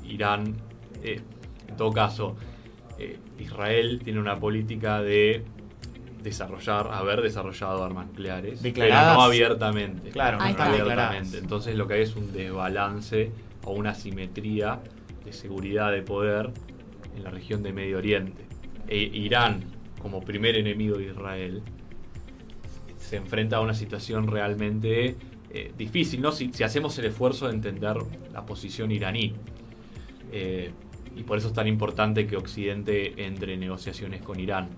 [0.04, 0.56] Irán,
[1.04, 1.22] eh,
[1.68, 2.36] en todo caso,
[3.40, 5.46] Israel tiene una política de
[6.22, 10.10] desarrollar, haber desarrollado armas nucleares, pero no abiertamente.
[10.10, 11.38] Claro, no abiertamente.
[11.38, 13.32] Entonces lo que hay es un desbalance
[13.64, 14.80] o una simetría
[15.26, 16.52] de seguridad de poder
[17.16, 18.46] en la región de Medio Oriente.
[18.88, 19.64] E Irán,
[20.02, 21.62] como primer enemigo de Israel,
[22.98, 25.16] se enfrenta a una situación realmente
[25.52, 26.32] eh, difícil, ¿no?
[26.32, 27.98] Si, hacemos el esfuerzo de entender
[28.32, 29.34] la posición iraní.
[30.32, 30.72] Eh,
[31.16, 34.70] y por eso es tan importante que Occidente entre en negociaciones con Irán.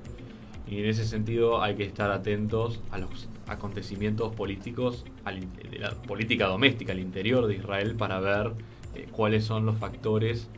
[0.67, 6.47] Y en ese sentido hay que estar atentos a los acontecimientos políticos, de la política
[6.47, 8.53] doméstica al interior de Israel para ver
[8.95, 10.49] eh, cuáles son los factores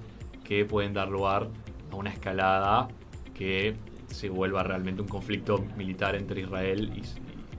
[0.43, 1.49] que pueden dar lugar
[1.91, 2.89] a una escalada
[3.33, 3.75] que
[4.07, 7.01] se vuelva realmente un conflicto militar entre Israel y,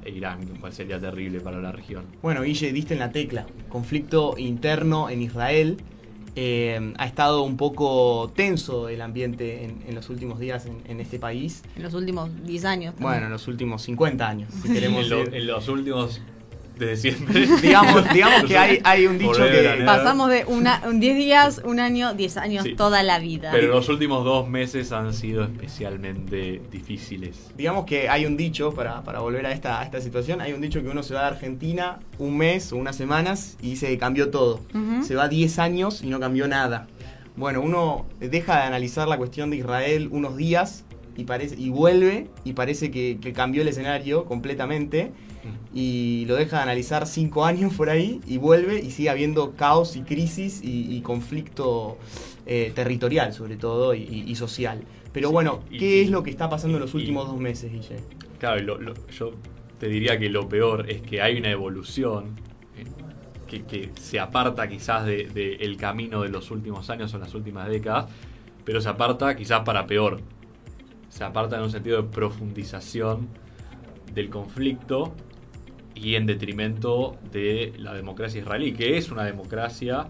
[0.07, 2.05] e Irán, cual sería terrible para la región.
[2.23, 3.47] Bueno, Guille, diste en la tecla.
[3.69, 5.79] Conflicto interno en Israel
[6.37, 11.63] eh, ha estado un poco tenso el ambiente en, los últimos días en, este país.
[11.77, 12.95] En los últimos 10 años.
[12.99, 16.21] Bueno, en los últimos 50 años, si queremos en, los últimos
[16.79, 17.47] desde siempre.
[17.63, 19.83] digamos, digamos que hay, hay un dicho que...
[19.85, 23.51] Pasamos de una, 10 días, un año, 10 años, toda la vida.
[23.53, 27.53] Pero los últimos dos meses han sido especialmente difíciles.
[27.57, 30.61] Digamos que hay un dicho, para, para volver a esta, a esta situación, hay un
[30.61, 33.99] dicho que uno se va a Argentina un mes o unas semanas y dice que
[33.99, 34.61] cambió todo.
[35.03, 36.89] Se va 10 años y no cambió nada.
[37.37, 40.85] Bueno, uno deja de analizar la cuestión de Israel unos días
[41.17, 45.13] y, parece, y vuelve y parece que, que cambió el escenario completamente
[45.75, 49.97] y lo deja de analizar cinco años por ahí y vuelve y sigue habiendo caos
[49.97, 51.99] y crisis y, conflicto
[52.47, 54.83] eh, territorial sobre todo y, social.
[55.13, 57.97] Pero bueno, ¿qué es lo que está pasando en los últimos dos meses, Guille?
[58.39, 58.79] Claro,
[59.11, 59.33] yo
[59.81, 62.37] te diría que lo peor es que hay una evolución
[63.51, 67.35] eh, que, se aparta quizás del de, el camino de los últimos años o las
[67.35, 68.07] últimas décadas,
[68.65, 70.21] pero se aparta quizás para peor.
[71.09, 73.29] Se aparta en un sentido de profundización
[74.15, 75.13] del conflicto
[75.95, 80.09] y en detrimento de la democracia israelí, que es una democracia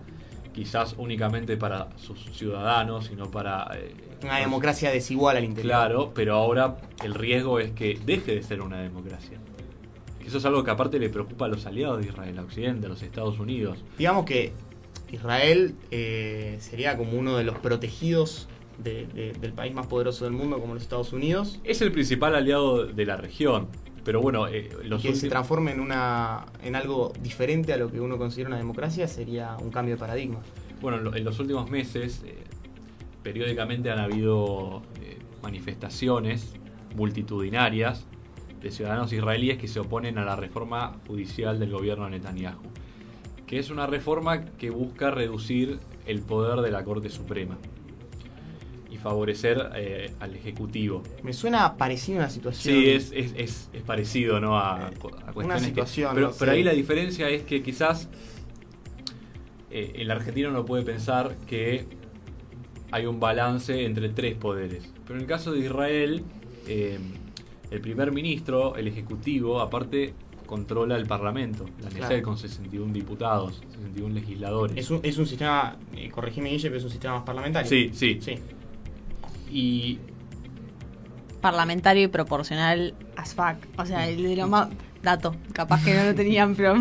[0.54, 3.68] quizás únicamente para sus ciudadanos, sino para...
[3.76, 5.70] Eh, una democracia desigual al interior.
[5.70, 9.38] Claro, pero ahora el riesgo es que deje de ser una democracia.
[10.24, 12.88] Eso es algo que aparte le preocupa a los aliados de Israel, a Occidente, a
[12.88, 13.84] los Estados Unidos.
[13.98, 14.52] Digamos que
[15.12, 20.74] Israel eh, sería como uno de los protegidos del país más poderoso del mundo, como
[20.74, 21.60] los Estados Unidos.
[21.62, 23.68] Es el principal aliado de la región.
[24.04, 24.68] Pero bueno, eh,
[25.00, 29.08] que se transforme en una en algo diferente a lo que uno considera una democracia
[29.08, 30.40] sería un cambio de paradigma.
[30.82, 32.36] Bueno, en los últimos meses eh,
[33.22, 36.54] periódicamente han habido eh, manifestaciones
[36.94, 38.04] multitudinarias
[38.60, 42.60] de ciudadanos israelíes que se oponen a la reforma judicial del gobierno de Netanyahu.
[43.46, 47.56] que es una reforma que busca reducir el poder de la Corte Suprema
[48.94, 51.02] y favorecer eh, al Ejecutivo.
[51.24, 52.74] Me suena parecido a una situación.
[52.74, 54.56] Sí, es, es, es, es parecido ¿no?
[54.56, 58.08] a, a cuestiones una que- situación, pero, ahí la diferencia es que quizás
[59.70, 61.86] eh, el argentino no puede pensar que
[62.92, 64.88] hay un balance entre tres poderes.
[65.04, 66.22] Pero en el caso de Israel,
[66.68, 66.98] eh,
[67.70, 70.14] el primer ministro, el ejecutivo, aparte
[70.46, 72.06] controla el parlamento, la Claro.
[72.06, 74.76] Knesset con 61 diputados, 61 legisladores.
[74.76, 77.68] Es un, es un sistema, eh, corregime Guille, pero es un sistema más parlamentario.
[77.68, 78.18] Sí, sí.
[78.20, 78.34] Sí.
[79.54, 79.98] Y
[81.40, 83.56] Parlamentario y proporcional as fuck.
[83.78, 84.68] O sea, el de lo más.
[85.02, 86.74] Dato, capaz que no lo tenían, pero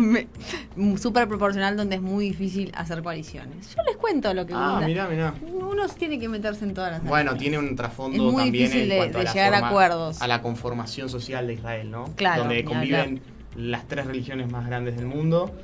[0.96, 3.74] súper proporcional donde es muy difícil hacer coaliciones.
[3.76, 5.34] Yo les cuento lo que Ah, mirá, mirá.
[5.52, 8.82] Uno tiene que meterse en todas las Bueno, tiene un Es trasfondo muy también difícil
[8.84, 10.22] en de- cuanto de a la llegar a acuerdos.
[10.22, 12.04] a la conformación social de Israel, ¿no?
[12.16, 13.20] Claro, Donde conviven
[13.56, 15.54] las tres religiones más grandes del mundo,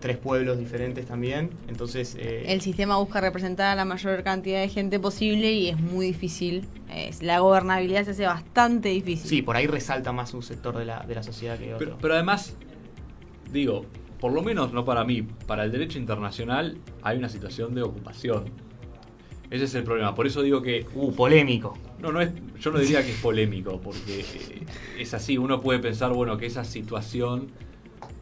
[0.00, 1.50] tres pueblos diferentes también.
[1.68, 5.78] Entonces, eh, El sistema busca representar a la mayor cantidad de gente posible y es
[5.78, 6.64] muy difícil.
[6.90, 9.28] Es- la gobernabilidad se hace bastante difícil.
[9.28, 11.78] sí, por ahí resalta más un sector de la, de la sociedad que otro.
[11.86, 12.54] Pero, pero además,
[13.52, 13.86] digo,
[14.20, 18.44] por lo menos no para mí, para el derecho internacional hay una situación de ocupación.
[19.50, 20.14] Ese es el problema.
[20.14, 20.84] Por eso digo que.
[20.94, 21.72] Uh, polémico.
[22.00, 22.30] No, no es.
[22.60, 24.66] Yo no diría que es polémico, porque eh,
[24.98, 25.38] es así.
[25.38, 27.48] Uno puede pensar, bueno, que esa situación,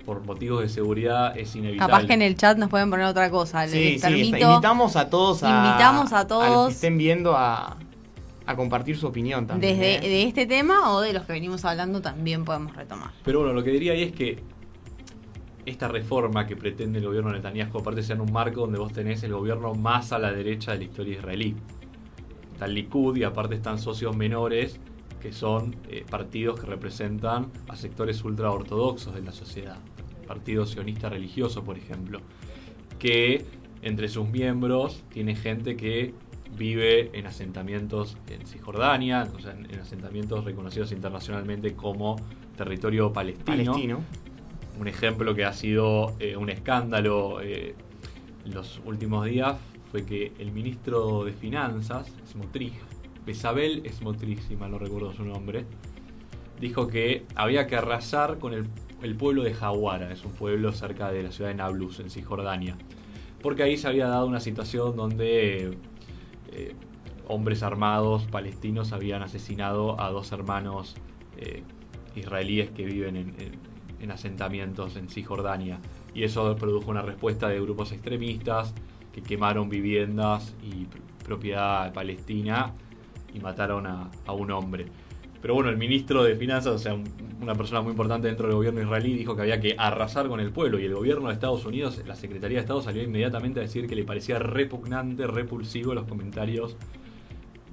[0.07, 1.92] por motivos de seguridad, es inevitable.
[1.92, 3.66] Capaz que en el chat nos pueden poner otra cosa.
[3.69, 5.66] Sí, invitamos a todos a.
[5.66, 7.77] Invitamos a los todos- que estén viendo a,
[8.47, 9.75] a compartir su opinión también.
[9.79, 10.09] Desde ¿eh?
[10.09, 13.11] de este tema o de los que venimos hablando también podemos retomar.
[13.25, 14.42] Pero bueno, lo que diría ahí es que
[15.66, 18.92] esta reforma que pretende el gobierno de Netanyahu aparte sea en un marco donde vos
[18.92, 21.57] tenés el gobierno más a la derecha de la historia israelí.
[22.53, 24.79] Está el Likud y aparte están socios menores
[25.21, 29.79] que son eh, partidos que representan a sectores ultraortodoxos de la sociedad.
[30.27, 32.21] Partido sionista religioso, por ejemplo,
[32.99, 33.45] que
[33.83, 36.15] entre sus miembros tiene gente que
[36.57, 42.17] vive en asentamientos en Cisjordania, o sea, en, en asentamientos reconocidos internacionalmente como
[42.57, 43.73] territorio palestino.
[43.73, 44.01] Palestino.
[44.79, 47.75] Un ejemplo que ha sido eh, un escándalo eh,
[48.45, 49.57] en los últimos días
[49.91, 52.75] fue que el ministro de Finanzas, Smotrich,
[53.25, 55.65] Besabel Smotrich, si mal no recuerdo su nombre,
[56.61, 58.67] dijo que había que arrasar con el,
[59.07, 62.77] el pueblo de Jawara, es un pueblo cerca de la ciudad de Nablus, en Cisjordania,
[63.40, 65.79] porque ahí se había dado una situación donde
[66.53, 66.75] eh,
[67.29, 70.97] hombres armados palestinos habían asesinado a dos hermanos
[71.37, 71.62] eh,
[72.16, 75.79] israelíes que viven en, en- en asentamientos en Cisjordania.
[76.14, 78.75] Y eso produjo una respuesta de grupos extremistas
[79.12, 82.75] que quemaron viviendas y pr- propiedad palestina
[83.33, 84.87] y mataron a un hombre.
[85.46, 87.04] Pero bueno, el ministro de Finanzas, o sea, un-
[87.40, 90.50] una persona muy importante dentro del gobierno israelí, dijo que había que arrasar con el
[90.50, 90.80] pueblo.
[90.80, 93.94] Y el gobierno de Estados Unidos, la Secretaría de Estado, salió inmediatamente a decir que
[93.94, 96.74] le parecía repugnante, repulsivo los comentarios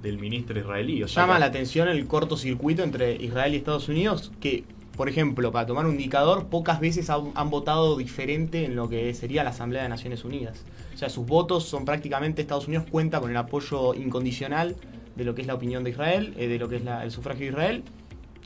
[0.03, 1.01] del ministro israelí.
[1.01, 5.09] O sea, Llama que- la atención el cortocircuito entre Israel y Estados Unidos, que, por
[5.09, 9.43] ejemplo, para tomar un indicador, pocas veces han, han votado diferente en lo que sería
[9.43, 10.63] la Asamblea de Naciones Unidas.
[10.93, 14.75] O sea, sus votos son prácticamente, Estados Unidos cuenta con el apoyo incondicional
[15.15, 17.45] de lo que es la opinión de Israel, eh, de lo que es el sufragio
[17.45, 17.84] de Israel,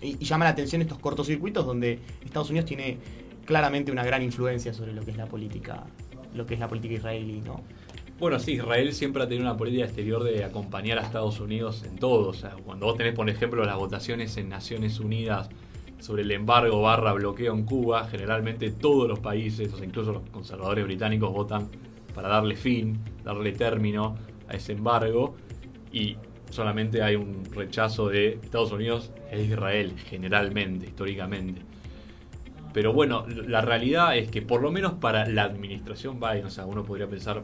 [0.01, 2.97] y, y llama la atención estos cortocircuitos donde Estados Unidos tiene
[3.45, 5.84] claramente una gran influencia sobre lo que es la política,
[6.36, 7.63] lo que es la política israelí, ¿no?
[8.19, 11.97] Bueno, sí, Israel siempre ha tenido una política exterior de acompañar a Estados Unidos en
[11.97, 12.30] todo.
[12.30, 15.49] O sea, cuando vos tenés, por ejemplo, las votaciones en Naciones Unidas
[15.99, 20.23] sobre el embargo barra bloqueo en Cuba, generalmente todos los países, o sea, incluso los
[20.32, 21.69] conservadores británicos, votan
[22.15, 24.15] para darle fin, darle término
[24.47, 25.36] a ese embargo.
[25.91, 26.17] Y
[26.49, 31.62] solamente hay un rechazo de Estados Unidos e Israel, generalmente, históricamente.
[32.73, 36.65] Pero bueno, la realidad es que por lo menos para la administración Biden, o sea,
[36.65, 37.43] uno podría pensar,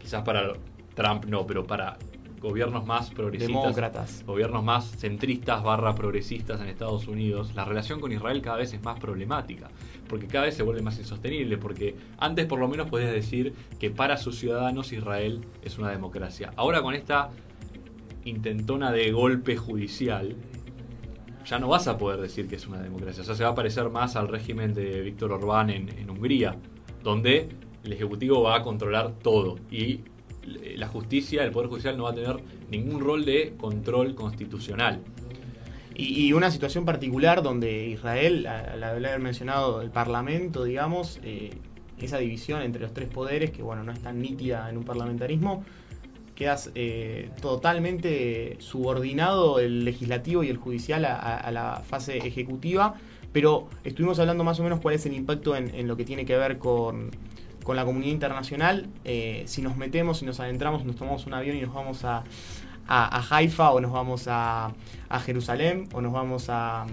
[0.00, 0.54] quizás para
[0.94, 1.98] Trump no, pero para
[2.44, 4.24] gobiernos más progresistas, Demócratas.
[4.26, 8.82] gobiernos más centristas barra progresistas en Estados Unidos, la relación con Israel cada vez es
[8.82, 9.70] más problemática,
[10.08, 13.90] porque cada vez se vuelve más insostenible, porque antes por lo menos podías decir que
[13.90, 16.52] para sus ciudadanos Israel es una democracia.
[16.56, 17.30] Ahora con esta
[18.24, 20.36] intentona de golpe judicial,
[21.44, 23.22] ya no vas a poder decir que es una democracia.
[23.22, 26.56] O sea, se va a parecer más al régimen de Víctor Orbán en, Hungría,
[27.02, 27.48] donde
[27.84, 30.00] el Ejecutivo va a controlar todo y
[30.76, 32.36] la justicia, el Poder Judicial no va a tener
[32.70, 35.00] ningún rol de control constitucional.
[35.94, 41.50] Y, y una situación particular donde Israel, al haber mencionado el Parlamento, digamos, eh,
[41.98, 45.64] esa división entre los tres poderes, que bueno, no es tan nítida en un parlamentarismo,
[46.34, 52.94] quedas eh, totalmente subordinado el legislativo y el judicial a, la fase ejecutiva,
[53.32, 56.24] pero estuvimos hablando más o menos cuál es el impacto en, en lo que tiene
[56.24, 57.10] que ver con
[57.64, 61.56] con la comunidad internacional, eh, si nos metemos, si nos adentramos, nos tomamos un avión
[61.56, 62.22] y nos vamos a,
[62.86, 64.72] a, Haifa o nos vamos a,
[65.08, 66.86] a, Jerusalén o nos vamos a,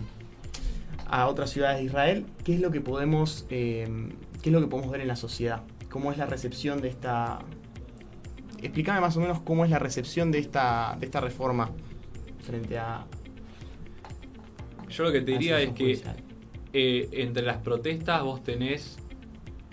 [1.07, 3.87] a otras ciudades de Israel, ¿qué es lo que podemos, eh,
[4.41, 5.61] qué es lo que podemos ver en la sociedad?
[5.89, 7.39] ¿Cómo es la recepción de esta...
[8.61, 11.71] Explícame más o menos cómo es la recepción de esta, de esta reforma
[12.41, 13.05] frente a...
[14.89, 15.99] Yo lo que te diría es que
[16.73, 18.99] eh, entre las protestas vos tenés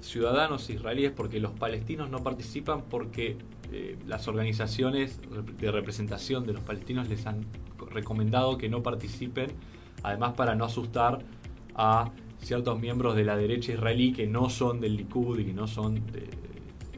[0.00, 3.36] ciudadanos israelíes porque los palestinos no participan porque
[3.72, 5.20] eh, las organizaciones
[5.58, 7.44] de representación de los palestinos les han
[7.90, 9.50] recomendado que no participen,
[10.02, 11.18] además para no asustar
[11.74, 12.10] a
[12.40, 16.02] ciertos miembros de la derecha israelí que no son del Likud y que no son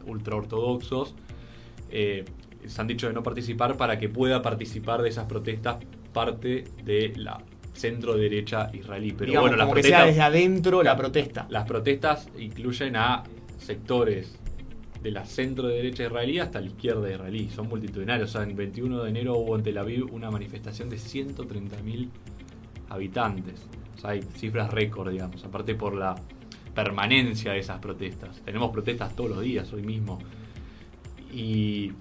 [0.06, 1.14] ultraortodoxos.
[1.90, 2.24] Eh,
[2.66, 5.78] se han dicho de no participar para que pueda participar de esas protestas
[6.12, 9.12] parte de la centro derecha israelí.
[9.12, 11.46] Pero bueno, que sea desde adentro la protesta.
[11.48, 13.22] Las protestas incluyen a
[13.58, 14.38] sectores
[15.02, 17.48] de la centro derecha israelí hasta la izquierda israelí.
[17.50, 18.30] Son multitudinarios.
[18.30, 22.08] O sea, el 21 de enero hubo en Tel Aviv una manifestación de 130.000
[22.90, 23.66] habitantes.
[23.96, 25.44] O sea, hay cifras récord, digamos.
[25.44, 26.16] Aparte por la
[26.74, 28.40] permanencia de esas protestas.
[28.44, 30.18] Tenemos protestas todos los días, hoy mismo.
[31.32, 31.92] Y,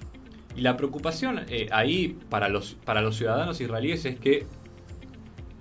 [0.56, 4.46] la preocupación eh, ahí para los, para los ciudadanos israelíes es que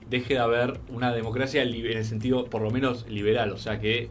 [0.08, 4.10] deje de haber una democracia en el sentido, por lo menos, liberal, o sea que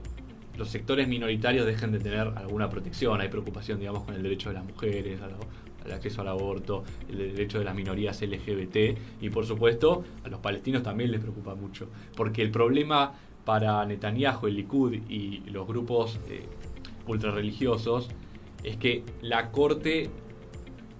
[0.58, 3.22] los sectores minoritarios dejen de tener alguna protección.
[3.22, 7.60] Hay preocupación, digamos, con el derecho de las mujeres, al, acceso al aborto, el derecho
[7.60, 12.42] de las minorías LGBT y, por supuesto, a los palestinos también les preocupa mucho, porque
[12.42, 13.14] el problema
[13.46, 16.42] para Netanyahu, el Likud y los grupos eh,
[17.08, 18.10] ultrarreligiosos
[18.64, 20.10] es que la corte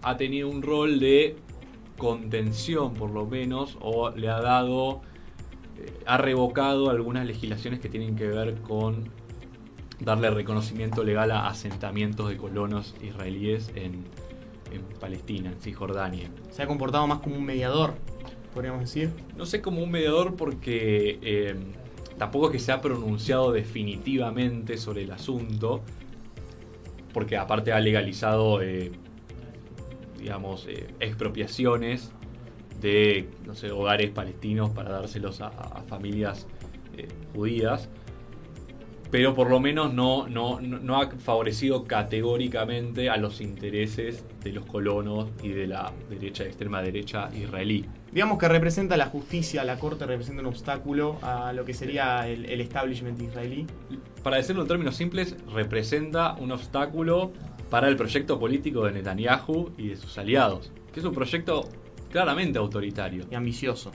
[0.02, 1.36] ha tenido un rol de
[1.98, 5.02] contención por lo menos o le ha dado,
[5.78, 9.10] eh, ha revocado algunas legislaciones que tienen que ver con
[10.00, 14.06] darle reconocimiento legal a asentamientos de colonos israelíes en,
[15.00, 16.30] Palestina, en Cisjordania.
[16.52, 17.94] Se ha comportado más como un mediador,
[18.54, 19.12] podríamos decir.
[19.36, 21.56] No sé como un mediador porque eh,
[22.18, 25.82] tampoco es que se ha pronunciado definitivamente sobre el asunto,
[27.18, 28.92] porque aparte ha legalizado eh,
[30.20, 32.12] digamos, eh, expropiaciones
[32.80, 35.50] de, no sé, hogares palestinos para dárselos a,
[35.88, 36.46] familias
[36.96, 37.90] eh, judías,
[39.12, 44.66] pero por lo menos no, no, no, ha favorecido categóricamente a los intereses de los
[44.66, 47.86] colonos y de la derecha, extrema derecha israelí.
[48.12, 52.46] Digamos que representa la justicia, la corte representa un obstáculo a lo que sería el,
[52.46, 53.66] el establishment israelí.
[54.24, 57.32] Para decirlo en términos simples, representa un obstáculo
[57.70, 61.68] para el proyecto político de Netanyahu y de sus aliados, que es un proyecto
[62.10, 63.26] claramente autoritario.
[63.30, 63.92] Y ambicioso.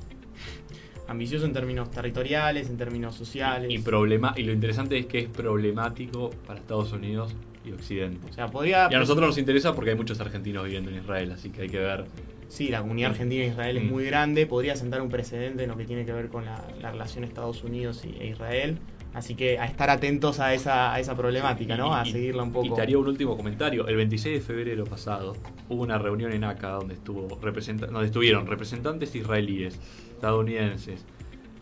[1.08, 3.70] Ambicioso en términos territoriales, en términos sociales.
[3.70, 7.34] Y, problema, y lo interesante es que es problemático para Estados Unidos
[7.64, 8.26] y Occidente.
[8.30, 8.88] O sea, podría...
[8.90, 11.68] Y a nosotros nos interesa porque hay muchos argentinos viviendo en Israel, así que hay
[11.68, 12.04] que ver...
[12.48, 13.88] Sí, la comunidad argentina en Israel es mm.
[13.88, 17.24] muy grande, podría sentar un precedente en lo que tiene que ver con la, relación
[17.24, 18.78] Estados Unidos e Israel.
[19.14, 21.94] Así que a estar atentos a esa, a esa problemática, ¿no?
[21.94, 22.66] a seguirla un poco.
[22.66, 23.86] Y te haría un último comentario.
[23.86, 25.34] El 26 de febrero pasado
[25.68, 29.78] hubo una reunión en ACA donde, estuvo donde estuvieron representantes israelíes,
[30.22, 31.04] estadounidenses,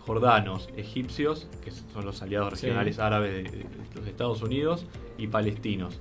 [0.01, 4.85] jordanos, egipcios, que son los aliados regionales árabes de, los Estados Unidos,
[5.17, 5.99] y palestinos.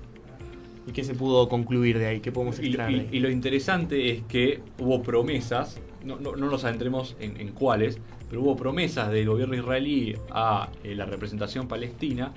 [0.85, 2.19] ¿Y qué se pudo concluir de ahí?
[2.19, 3.07] ¿Qué podemos extraer?
[3.13, 7.97] Y, lo interesante es que hubo promesas, no, no, nos adentremos en, en cuáles,
[8.29, 12.33] pero hubo promesas del gobierno israelí a eh, la representación palestina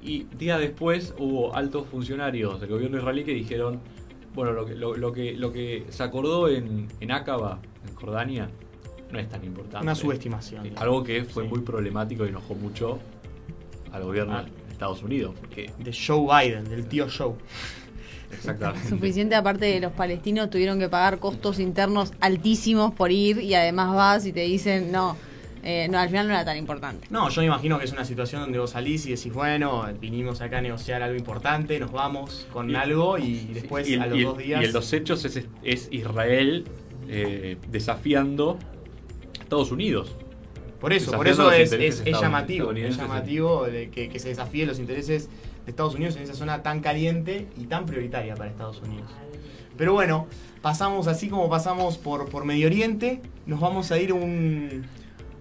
[0.00, 3.80] y días después hubo altos funcionarios del gobierno israelí que dijeron,
[4.34, 8.50] bueno, lo que, lo, que, lo que se acordó en, en Aqaba, en Jordania,
[9.10, 9.84] no es tan importante.
[9.84, 10.70] Una subestimación.
[10.76, 12.98] algo que fue muy problemático y enojó mucho
[13.92, 14.42] al gobierno ah.
[14.42, 15.34] de Estados Unidos.
[15.40, 15.70] Porque...
[15.78, 17.34] De Joe Biden, del tío Joe.
[18.30, 18.88] Exactamente.
[18.88, 23.94] Suficiente aparte de los palestinos tuvieron que pagar costos internos altísimos por ir y además
[23.94, 25.16] vas y te dicen, no,
[25.62, 27.06] eh, no, al final no era tan importante.
[27.10, 30.40] No, yo me imagino que es una situación donde vos salís y decís, bueno, vinimos
[30.40, 34.62] acá a negociar algo importante, nos vamos con algo y después a los dos días...
[34.62, 36.64] Y en los hechos es, Israel
[37.08, 38.58] eh, desafiando
[39.48, 40.14] Estados Unidos.
[40.78, 45.28] Por eso, por eso es, llamativo, es llamativo de que, que se desafíen los intereses
[45.66, 49.10] Estados Unidos en esa zona tan caliente y tan prioritaria para Estados Unidos.
[49.76, 50.26] Pero bueno,
[50.60, 54.84] pasamos así como pasamos por, por Medio Oriente, nos vamos a ir a un,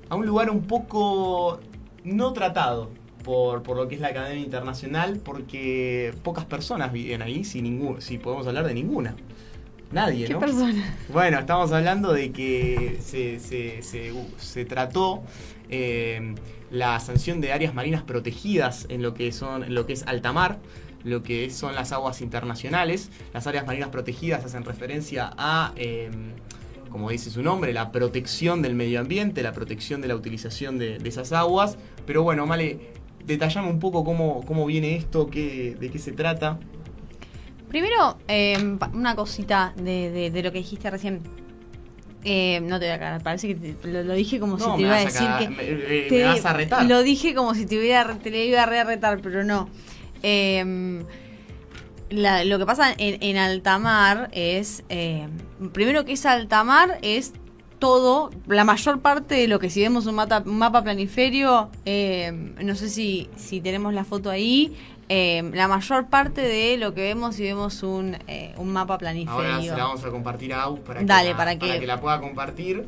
[0.09, 1.59] a un lugar un poco
[2.03, 2.89] no tratado
[3.23, 8.01] por, por, lo que es la Academia internacional, porque pocas personas viven ahí, si, ningún,
[8.01, 9.15] si podemos hablar de ninguna.
[9.91, 10.97] Nadie, ¿Qué persona?
[11.13, 15.23] Bueno, estamos hablando de que se, se, se, se trató
[15.69, 16.35] eh,
[16.71, 20.33] la sanción de áreas marinas protegidas en lo que son en lo que es alta
[20.33, 20.59] mar
[21.03, 23.09] lo que son las aguas internacionales.
[23.33, 26.09] Las áreas marinas protegidas hacen referencia a, eh,
[26.89, 30.97] como dice su nombre, la protección del medio ambiente, la protección de la utilización de,
[30.97, 31.77] de esas aguas.
[32.05, 32.79] Pero bueno, Male,
[33.25, 36.59] detallame un poco cómo, cómo viene esto, qué, de qué se trata.
[37.69, 41.21] Primero, eh, una cosita de, de- de lo que dijiste recién.
[42.23, 44.81] Eh, no te voy a aclarar, parece que te- lo, lo dije como si te
[44.81, 45.49] iba a decir que.
[45.49, 46.85] me- eh, me te- vas a retar.
[46.85, 49.69] Lo dije como si te, hubiera, te le iba a re retar, pero no.
[50.23, 51.03] Eh,
[52.09, 54.83] la- lo que pasa en, en alta mar es.
[55.73, 57.33] primero que es alta mar es
[57.79, 62.31] todo, la mayor parte de lo que si vemos un mapa, un mapa planiferio, eh,
[62.63, 64.75] no sé si, si tenemos la foto ahí,
[65.09, 69.33] eh, la mayor parte de lo que vemos si vemos un, eh, un mapa planiferio.
[69.39, 72.01] Ahora se la vamos a compartir a Aus para, Dale, que, la, para que- la
[72.01, 72.85] pueda compartir.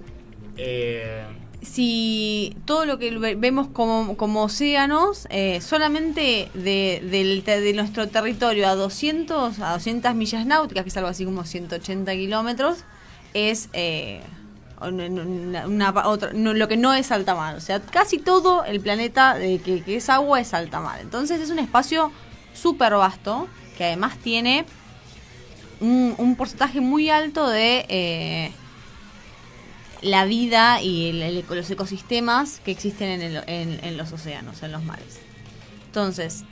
[0.58, 1.24] Eh,
[1.62, 5.28] si todo lo que ve- vemos como, como océanos,
[5.62, 11.10] solamente de, del de nuestro territorio a 200, a 200 millas náuticas, que es algo
[11.10, 12.84] así como 180 kilómetros,
[13.34, 13.70] es
[14.82, 17.56] lo que no es alta mar.
[17.56, 21.00] O sea, casi todo el planeta de que, es agua es alta mar.
[21.02, 22.12] Entonces es un espacio
[22.54, 24.66] súper vasto, que además tiene
[25.80, 27.86] un, porcentaje muy alto de...
[27.90, 28.52] eh,
[30.02, 33.44] la vida y el- el- los ecosistemas que existen en, el-
[33.84, 35.20] en los océanos, en los mares.
[35.88, 36.46] Entonces,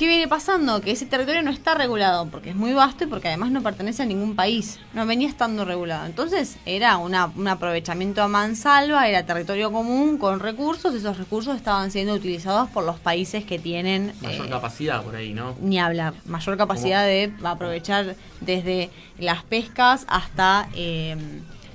[0.00, 0.80] ¿qué viene pasando?
[0.80, 4.02] Que ese territorio no está regulado porque es muy vasto y porque además no pertenece
[4.02, 4.78] a ningún país.
[4.94, 6.06] No venía estando regulado.
[6.06, 10.94] Entonces, era una- un aprovechamiento a mansalva, era territorio común con recursos.
[10.94, 14.14] Esos recursos estaban siendo utilizados por los países que tienen...
[14.22, 15.54] mayor eh, capacidad por ahí, ¿no?
[15.60, 18.88] ni hablar, mayor capacidad de aprovechar desde
[19.18, 21.14] las pescas hasta eh,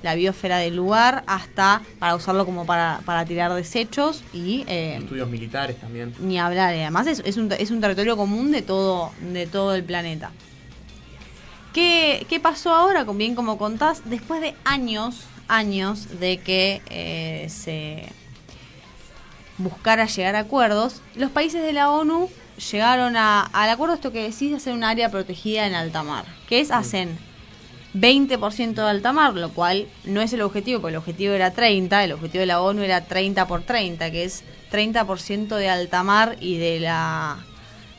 [0.06, 5.28] la biosfera del lugar, hasta para usarlo como para, para tirar desechos y eh, Estudios
[5.28, 6.14] militares también.
[6.20, 6.74] ni hablar.
[6.76, 10.30] Y además es, es un, es un territorio común de todo, de todo el planeta.
[11.74, 13.04] ¿Qué, qué pasó ahora?
[13.04, 18.06] Bien como contás, después de años, años de que eh, se
[19.58, 22.30] buscara llegar a acuerdos, los países de la ONU
[22.70, 26.24] llegaron a, al acuerdo esto que decís de hacer un área protegida en alta mar,
[26.48, 27.18] que es hacen
[28.00, 32.04] 20% de alta mar, lo cual no es el objetivo, porque el objetivo era 30,
[32.04, 36.36] el objetivo de la ONU era 30 por 30, que es 30% de alta mar
[36.40, 37.38] y de la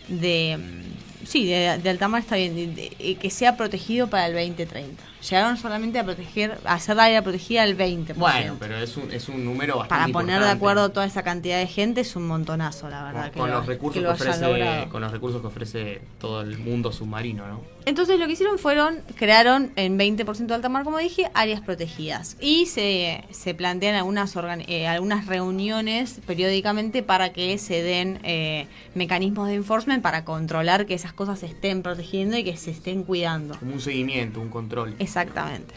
[0.07, 4.27] de mm, sí, de, de alta mar está bien, de- eh, que sea protegido para
[4.27, 5.03] el 2030.
[5.21, 8.13] Llegaron solamente a proteger a hacer la área protegida al 20%.
[8.15, 11.57] Bueno, pero es un, es un número bastante para poner de acuerdo toda esa cantidad
[11.57, 13.23] de gente es un montonazo, la verdad.
[13.23, 16.57] con, que con lo- los recursos que ofrece con los recursos que ofrece todo el
[16.59, 17.61] mundo submarino, ¿no?
[17.85, 22.35] Entonces lo que hicieron fueron, crearon en 20% de alta mar, como dije, áreas protegidas.
[22.41, 24.35] Y se, se plantean algunas,
[24.67, 30.93] eh, algunas reuniones periódicamente para que se den eh, mecanismos de enforcement para controlar que
[30.95, 33.57] esas cosas se estén protegiendo y que se estén cuidando.
[33.57, 34.95] Como un seguimiento, un control.
[35.07, 35.73] Exactamente.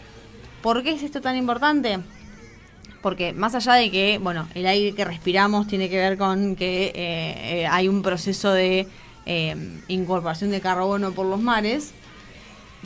[0.63, 1.99] ¿Por qué es esto tan importante?
[3.01, 6.87] Porque más allá de que, bueno, el aire que respiramos tiene que ver con que
[6.87, 6.93] eh,
[7.63, 8.87] eh, hay un proceso de
[9.25, 9.57] eh,
[9.89, 11.93] incorporación de carbono por los mares,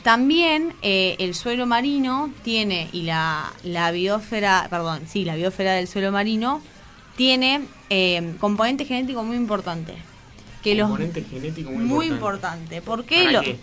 [0.03, 5.87] también eh, el suelo marino tiene, y la, la biosfera, perdón, sí, la biosfera del
[5.87, 6.61] suelo marino
[7.17, 7.61] tiene
[8.39, 9.95] componente genético muy importante.
[10.63, 12.75] Que los, Componente genético muy, muy importante.
[12.75, 12.81] importante.
[12.81, 13.19] ¿Por qué?
[13.19, 13.57] ¿Para Lo- qué?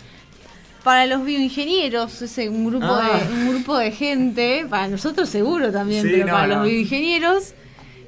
[0.83, 3.19] Para los bioingenieros, es un grupo, Ah.
[3.27, 6.55] de, un grupo de gente, para nosotros seguro también, Sí, pero no, para no.
[6.57, 7.53] los bioingenieros,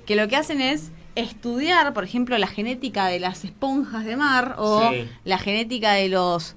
[0.05, 4.55] que lo que hacen es estudiar, por ejemplo, la genética de las esponjas de mar
[4.57, 5.07] o Sí.
[5.23, 6.55] la genética de los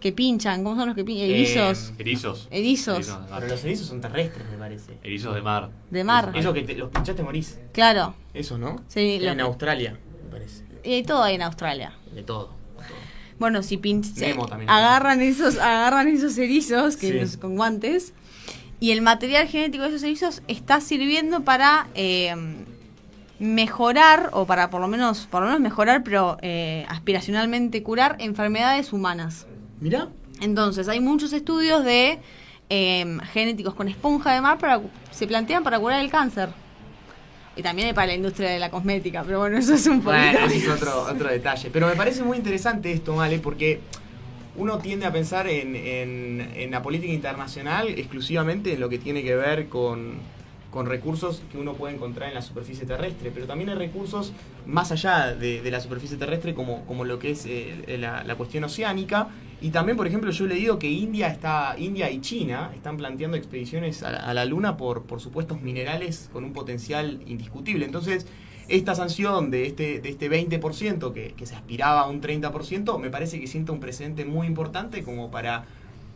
[0.00, 1.26] que pinchan, ¿cómo son los que pinchan?
[1.30, 1.92] Erizos.
[1.98, 2.48] Erizos.
[2.50, 3.08] Erizos.
[3.08, 3.26] mar.
[3.40, 4.98] Pero los erizos son terrestres, me parece.
[5.04, 5.70] Erizos de mar.
[5.90, 6.32] De mar.
[6.34, 7.58] Eso que te- los pinchaste morís.
[7.72, 8.14] Claro.
[8.34, 8.82] Eso, ¿no?
[8.88, 10.64] Sí, lo en que- Australia, me parece.
[10.82, 11.92] Y hay todo ahí en Australia.
[12.14, 12.58] De todo.
[13.40, 14.70] Bueno, si pinch- Nemo también.
[14.70, 17.12] agarran esos, agarran esos erizos que Sí.
[17.18, 18.12] los- con guantes
[18.78, 22.34] y el material genético de esos erizos está sirviendo para eh,
[23.38, 28.92] mejorar o para por lo menos, por lo menos mejorar, pero eh, aspiracionalmente curar enfermedades
[28.92, 29.46] humanas.
[29.80, 30.08] Mirá.
[30.40, 32.18] Entonces hay muchos estudios de
[32.68, 34.80] eh, genéticos con esponja de mar para
[35.10, 36.50] se plantean para curar el cáncer.
[37.56, 40.22] Y también para la industria de la cosmética, pero bueno, eso es un poquito.
[40.22, 41.68] Bueno, ese es otro, otro detalle.
[41.72, 43.80] Pero me parece muy interesante esto, Male, porque
[44.56, 49.22] uno tiende a pensar en, en- en la política internacional exclusivamente en lo que tiene
[49.22, 50.14] que ver con,
[50.70, 54.32] con recursos que uno puede encontrar en la superficie terrestre, pero también hay recursos
[54.66, 58.34] más allá de, de la superficie terrestre como, como lo que es eh, la, la
[58.36, 59.28] cuestión oceánica.
[59.60, 63.36] Y también, por ejemplo, yo he leído que India está India y China están planteando
[63.36, 67.84] expediciones a la, a la Luna por, por supuestos minerales con un potencial indiscutible.
[67.84, 68.26] Entonces,
[68.68, 73.10] esta sanción de este, de este 20% que, que se aspiraba a un 30%, me
[73.10, 75.66] parece que sienta un precedente muy importante como para,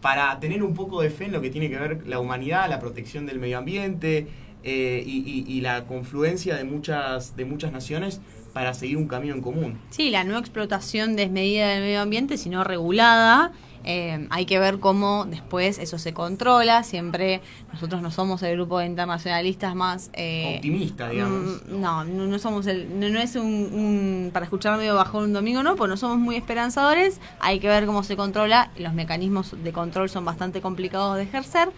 [0.01, 2.78] para tener un poco de fe en lo que tiene que ver la humanidad, la
[2.80, 4.26] protección del medio ambiente
[4.62, 8.20] eh, y, y- y la confluencia de muchas, de muchas naciones
[8.55, 9.79] para seguir un camino en común.
[9.91, 13.53] Sí, la no explotación desmedida del medio ambiente, sino regulada.
[13.87, 16.85] Eh, hay que ver cómo después eso se controla.
[16.85, 21.61] Siempre nosotros no somos el grupo de internacionalistas más eh, Optimista, digamos.
[21.69, 25.25] mm, No, no, no somos el, no, no es un, un- para escuchar medio bajón
[25.25, 27.21] un domingo, no, pues no somos muy esperanzadores.
[27.41, 28.71] Hay que ver cómo se controla.
[28.79, 31.69] Los mecanismos de control son bastante complicados de ejercer,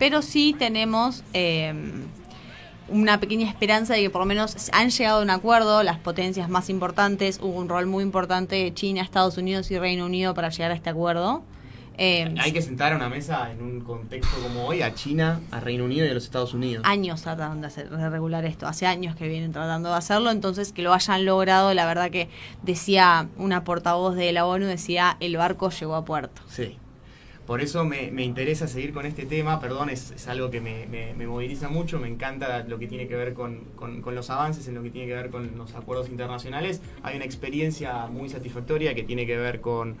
[0.00, 1.72] pero sí tenemos eh,
[2.92, 6.48] una pequeña esperanza de que por lo menos han llegado a un acuerdo las potencias
[6.48, 7.38] más importantes.
[7.42, 10.74] Hubo un rol muy importante de China, Estados Unidos y Reino Unido para llegar a
[10.74, 11.42] este acuerdo.
[11.98, 15.60] Eh, Hay que sentar a una mesa en un contexto como hoy a China, a
[15.60, 16.84] Reino Unido y a los Estados Unidos.
[16.86, 20.72] años trataron de, hacer, de regular esto, hace años que vienen tratando de hacerlo, entonces
[20.72, 22.28] que lo hayan logrado, la verdad que
[22.62, 26.40] decía una portavoz de la ONU, decía el barco llegó a puerto.
[26.48, 26.78] Sí.
[27.46, 30.86] Por eso me, me interesa seguir con este tema, perdón, es, es algo que me,
[30.86, 34.30] me- me moviliza mucho, me encanta lo que tiene que ver con, con- con los
[34.30, 36.80] avances, en lo que tiene que ver con los acuerdos internacionales.
[37.02, 39.96] Hay una experiencia muy satisfactoria que tiene que ver con,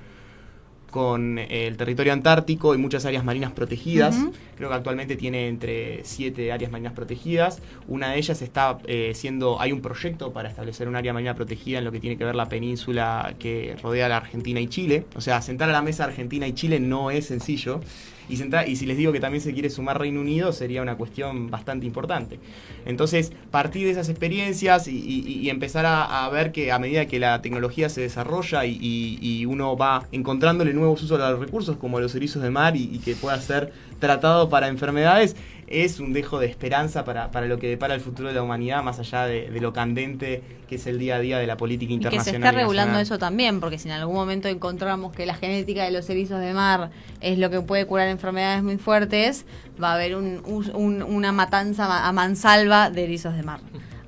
[0.92, 4.14] con el territorio antártico y muchas áreas marinas protegidas.
[4.56, 7.62] Creo que actualmente tiene entre siete áreas marinas protegidas.
[7.88, 11.78] Una de ellas está eh, siendo, hay un proyecto para establecer un área marina protegida
[11.78, 15.06] en lo que tiene que ver la península que rodea la Argentina y Chile.
[15.16, 17.80] O sea, sentar a la mesa Argentina y Chile no es sencillo.
[18.32, 21.50] Y, y si les digo que también se quiere sumar Reino Unido, sería una cuestión
[21.50, 22.38] bastante importante.
[22.86, 27.18] Entonces, partir de esas experiencias y, y- empezar a, a ver que a medida que
[27.18, 32.14] la tecnología se desarrolla y, uno va encontrándole nuevos usos a los recursos, como los
[32.14, 33.72] erizos de mar, y, y que pueda ser
[34.02, 35.34] tratado para enfermedades,
[35.68, 38.82] es un dejo de esperanza para, para lo que depara el futuro de la humanidad,
[38.82, 41.92] más allá de, de lo candente que es el día a día de la política
[41.94, 42.48] Y que se internacional.
[42.50, 46.10] está regulando eso también, porque si en algún momento encontramos que la genética de los
[46.10, 46.90] erizos de mar
[47.22, 49.46] es lo que puede curar enfermedades muy fuertes,
[49.82, 50.42] va a haber un-
[50.74, 53.60] un- una matanza ma- a mansalva de erizos de mar.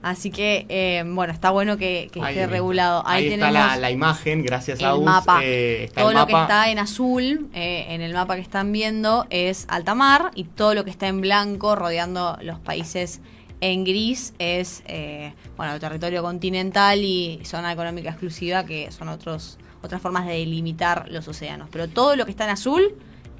[0.04, 3.02] Así que, eh, bueno, está bueno que, que Ahí- esté regulado.
[3.06, 5.40] Ahí, Ahí, está la, la imagen, gracias a US, mapa.
[5.42, 8.70] eh, está todo el lo que está en azul, eh, en el mapa que están
[8.70, 13.22] viendo, es alta mar y todo lo que está en blanco rodeando los países
[13.62, 19.58] en gris es eh, bueno el territorio continental y zona económica exclusiva que son otros
[19.82, 22.94] otras formas de delimitar los océanos pero todo lo que está en azul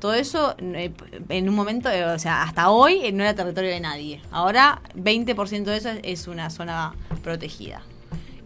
[0.05, 0.92] todo eso eh,
[1.30, 4.20] en un momento eh, o sea hasta hoy eh, no era territorio de nadie.
[4.30, 7.80] Ahora 20% de eso es- una zona protegida.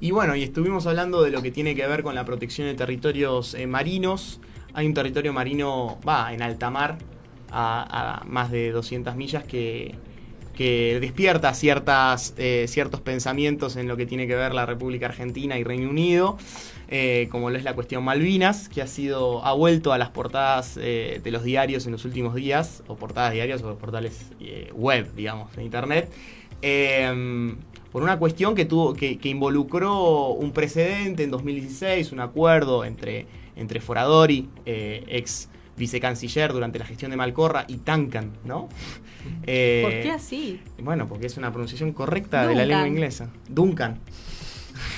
[0.01, 2.75] Y bueno, y estuvimos hablando de lo que tiene que ver con la protección de
[2.75, 4.39] territorios marinos.
[4.73, 6.99] Hay un territorio marino, va, en alta mar,
[7.51, 9.97] a, más de 200 millas, que,
[10.55, 12.35] que despierta ciertas,
[12.67, 16.39] ciertos pensamientos en lo que tiene que ver la República Argentina y Reino Unido,
[16.91, 20.79] eh, como lo es la cuestión Malvinas, que ha sido, ha vuelto a las portadas
[20.81, 25.15] eh, de los diarios en los últimos días, o portadas diarias o portales eh, web,
[25.15, 26.11] digamos, de internet.
[27.93, 33.27] Por una cuestión que tuvo que, que involucró un precedente en 2016, un acuerdo entre,
[33.57, 38.63] entre Foradori, ex vicecanciller durante la gestión de Malcorra, y Duncan, ¿no?
[38.63, 40.61] ¿por qué así?
[40.83, 43.31] Bueno, porque es una pronunciación correcta de la lengua inglesa.
[43.49, 43.99] Duncan.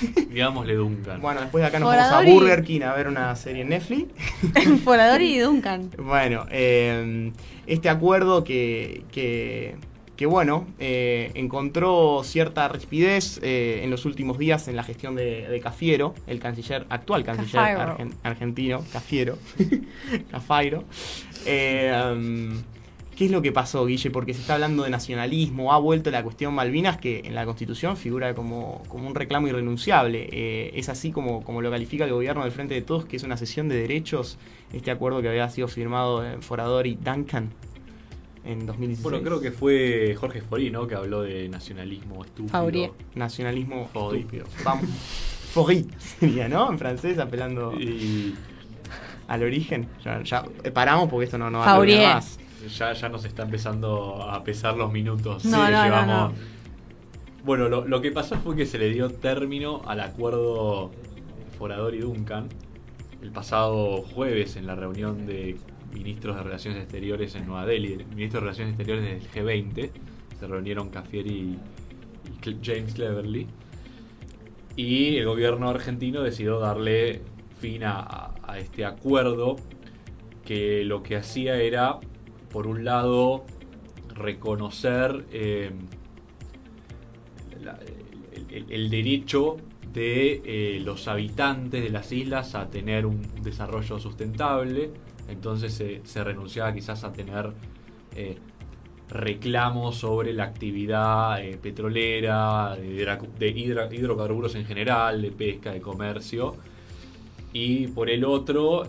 [0.30, 1.20] Digámosle Duncan.
[1.20, 4.08] Bueno, después de acá nos vamos a Burger King a ver una serie en Netflix.
[4.84, 7.32] Foradori y Duncan Bueno, eh,
[7.66, 9.76] este acuerdo que, que,
[10.16, 15.48] que, bueno, eh, encontró cierta rispidez eh, en los últimos días en la gestión de,
[15.48, 19.38] de Cafiero, el canciller, actual canciller argen- argentino, Cafiero,
[20.30, 20.84] Cafairo.
[21.46, 22.62] Eh, um,
[23.20, 24.10] ¿Qué es lo que pasó, Guille?
[24.10, 27.98] Porque se está hablando de nacionalismo, ha vuelto la cuestión Malvinas, que en la Constitución
[27.98, 30.26] figura como, como un reclamo irrenunciable.
[30.32, 33.22] Eh, es así como, como lo califica el gobierno del Frente de Todos, que es
[33.22, 34.38] una cesión de derechos,
[34.72, 37.50] este acuerdo que había sido firmado en Forador y Duncan
[38.46, 39.02] en 2016.
[39.02, 40.86] Bueno, creo que fue Jorge Forí, ¿no?
[40.86, 42.48] Que habló de nacionalismo estúpido.
[42.48, 42.92] Faurier.
[43.16, 44.20] Nacionalismo Fori.
[44.20, 44.46] estúpido.
[44.64, 44.88] Vamos.
[45.52, 46.72] Fori sería, ¿no?
[46.72, 48.34] En francés, apelando Y
[49.28, 49.88] al origen.
[50.02, 52.40] Ya, ya, eh, paramos porque esto no, no va a más.
[52.68, 56.32] Ya, ya nos está empezando a pesar los minutos No, que no, no, llevamos.
[56.32, 56.38] no.
[57.44, 60.90] Bueno, lo, lo que pasó fue que se le dio término al acuerdo
[61.58, 62.48] Forador y Duncan
[63.22, 65.56] el pasado jueves en la reunión de
[65.92, 67.94] ministros de Relaciones Exteriores en Nueva Delhi.
[67.94, 69.90] El ministro de Relaciones Exteriores del G20
[70.38, 71.58] se reunieron Cafieri
[72.44, 73.46] y, James Cleverly.
[74.76, 77.20] Y el gobierno argentino decidió darle
[77.58, 79.56] fin a este acuerdo
[80.44, 81.98] que lo que hacía era,
[82.52, 83.44] por un lado,
[84.14, 85.70] reconocer eh,
[88.68, 89.56] el- derecho
[89.92, 94.90] de eh, los habitantes de las islas a tener un desarrollo sustentable.
[95.28, 97.52] Entonces se renunciaba quizás a tener
[98.16, 98.36] eh,
[99.08, 106.56] reclamos sobre la actividad petrolera, de, hidrocarburos en general, de pesca, de comercio.
[107.52, 108.84] Y por el otro,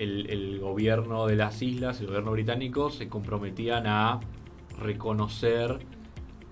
[0.00, 4.20] el, gobierno de las islas, el gobierno británico, se comprometían a
[4.78, 5.78] reconocer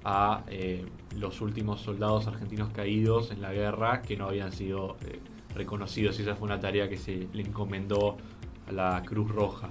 [0.04, 0.84] a eh,
[1.16, 5.20] los últimos soldados argentinos caídos en la guerra que no habían sido eh,
[5.54, 6.18] reconocidos.
[6.18, 8.16] Y esa fue una tarea que se le encomendó
[8.68, 9.70] a la Cruz Roja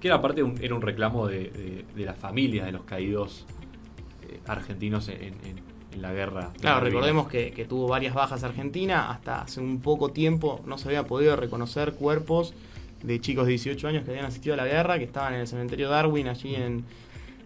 [0.00, 3.46] que era aparte un, era un reclamo de, de, las familias de los caídos
[4.28, 5.66] eh, argentinos en,
[5.98, 6.52] la guerra.
[6.60, 11.06] Claro, recordemos que, tuvo varias bajas Argentina, hasta hace un poco tiempo no se había
[11.06, 12.54] podido reconocer cuerpos
[13.02, 15.46] de chicos de 18 años que habían asistido a la guerra, que estaban en el
[15.46, 16.84] cementerio Darwin, allí en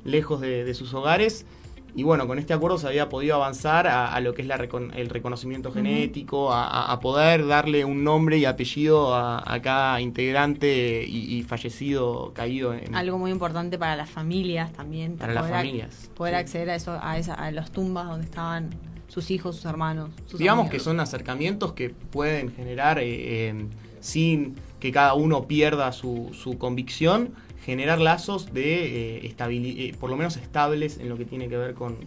[0.04, 1.46] lejos de sus hogares
[1.94, 5.72] y bueno, con este acuerdo se había podido avanzar a, lo que es el reconocimiento
[5.72, 12.94] genético, a, poder darle un nombre y apellido a, cada integrante y, fallecido, caído en...
[12.94, 15.16] Algo muy importante para las familias también.
[15.16, 16.10] Para las familias.
[16.14, 18.70] poder acceder a, eso, a, esa, a las tumbas donde estaban
[19.08, 20.10] sus hijos, sus hermanos.
[20.38, 23.66] Digamos que son acercamientos que pueden generar, eh, eh,
[24.00, 30.16] sin que cada uno pierda su, su convicción, generar lazos de eh, eh, por lo
[30.16, 31.98] menos estables en lo que tiene que ver con,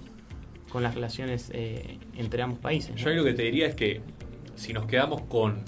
[0.73, 2.93] las relaciones eh, entre ambos países.
[2.97, 4.01] Yo lo que te diría es que
[4.55, 5.63] si nos quedamos con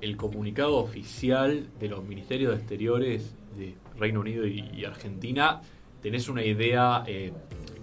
[0.00, 5.62] el comunicado oficial de los ministerios de exteriores de Reino Unido y, Argentina,
[6.00, 7.02] tenés una idea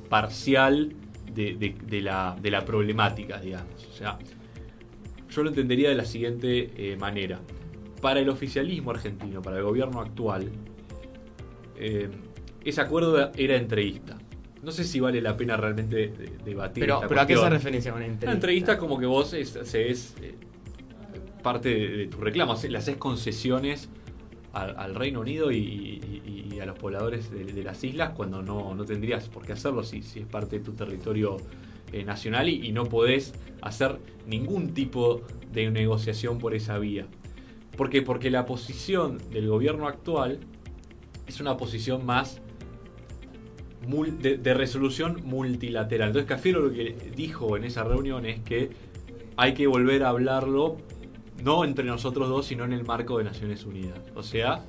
[0.07, 0.93] parcial
[1.33, 3.85] de, la, de la problemática, digamos.
[3.89, 4.17] O sea,
[5.29, 7.41] yo lo entendería de la siguiente manera.
[8.07, 10.49] Para el oficialismo argentino, para el gobierno actual,
[11.75, 12.09] eh,
[12.63, 14.17] ese acuerdo era entrevista.
[14.63, 16.13] No sé si vale la pena realmente
[16.45, 16.85] debatir.
[16.85, 18.27] Pero, pero ¿a qué se referencia con entrevista?
[18.27, 20.35] Una entrevista como que vos es, es eh,
[21.43, 23.89] parte de, tu reclamo, le haces concesiones
[24.53, 29.45] al, Reino Unido y, a los pobladores de, las islas cuando no, no, tendrías por
[29.45, 31.35] qué hacerlo si, si es parte de tu territorio
[31.91, 37.05] eh, nacional y, no podés hacer ningún tipo de negociación por esa vía.
[37.77, 38.01] ¿Por qué?
[38.01, 40.39] Porque la posición del gobierno actual
[41.27, 42.41] es una posición más
[43.87, 46.09] de, resolución multilateral.
[46.09, 48.71] Entonces Cafiero lo que dijo en esa reunión es que
[49.37, 50.77] hay que volver a hablarlo
[51.43, 53.99] no entre nosotros dos, sino en el marco de Naciones Unidas.
[54.15, 54.65] O sea,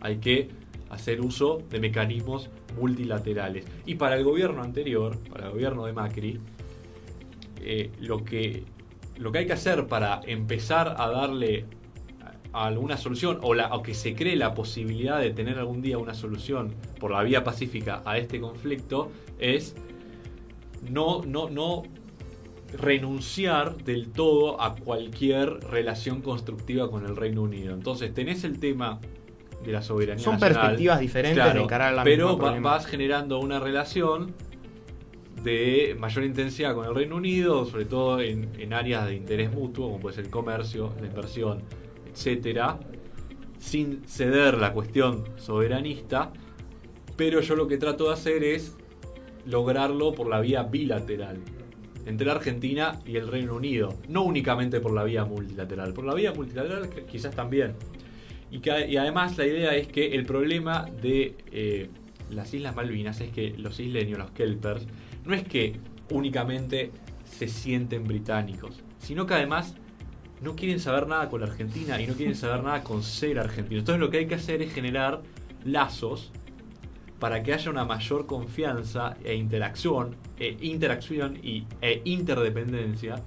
[0.00, 0.48] hay que
[0.88, 2.48] hacer uso de mecanismos
[2.80, 3.66] multilaterales.
[3.84, 6.40] Y para el gobierno anterior, para el gobierno de Macri,
[7.60, 8.64] eh, lo, que,
[9.18, 11.66] lo que hay que hacer para empezar a darle
[12.54, 16.72] alguna solución o, la, que se cree la posibilidad de tener algún día una solución
[17.00, 19.74] por la vía pacífica a este conflicto es
[20.88, 21.82] no, no, no
[22.72, 27.74] renunciar del todo a cualquier relación constructiva con el Reino Unido.
[27.74, 29.00] Entonces tenés el tema
[29.64, 34.32] de la soberanía Son perspectivas diferentes de encarar la Pero vas generando una relación
[35.42, 39.88] de mayor intensidad con el Reino Unido, sobre todo en, en áreas de interés mutuo,
[39.88, 41.62] como puede ser el comercio, la inversión,
[42.14, 42.78] etcétera,
[43.58, 46.32] sin ceder la cuestión soberanista,
[47.16, 48.76] pero yo lo que trato de hacer es
[49.46, 51.38] lograrlo por la vía bilateral
[52.06, 56.14] entre la Argentina y el Reino Unido, no únicamente por la vía multilateral, por la
[56.14, 57.72] vía multilateral quizás también.
[58.50, 61.88] Y, que, además la idea es que el problema de eh,
[62.30, 64.86] las Islas Malvinas es que los isleños, los kelpers,
[65.24, 65.76] no es que
[66.10, 66.90] únicamente
[67.24, 69.74] se sienten británicos, sino que además
[70.44, 73.80] no quieren saber nada con la Argentina y no quieren saber nada con ser argentino.
[73.80, 75.22] Entonces lo que hay que hacer es generar
[75.64, 76.30] lazos
[77.18, 83.22] para que haya una mayor confianza e interacción, e interacción y, e interdependencia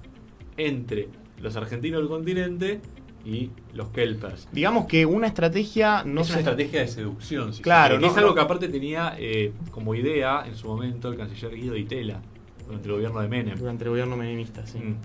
[0.56, 1.08] entre
[1.40, 2.80] los argentinos del continente
[3.24, 4.48] y los kelpers.
[4.52, 7.52] Digamos que una estrategia no es una estrategia de seducción.
[7.60, 11.56] claro, no, es algo que aparte tenía eh, como idea en su momento el canciller
[11.56, 12.22] Guido Itela
[12.68, 13.58] durante el gobierno de Menem.
[13.58, 14.78] Durante el gobierno menemista, sí.
[14.78, 14.96] Mm.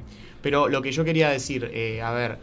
[0.41, 2.37] Pero lo que yo quería decir, eh, a ver,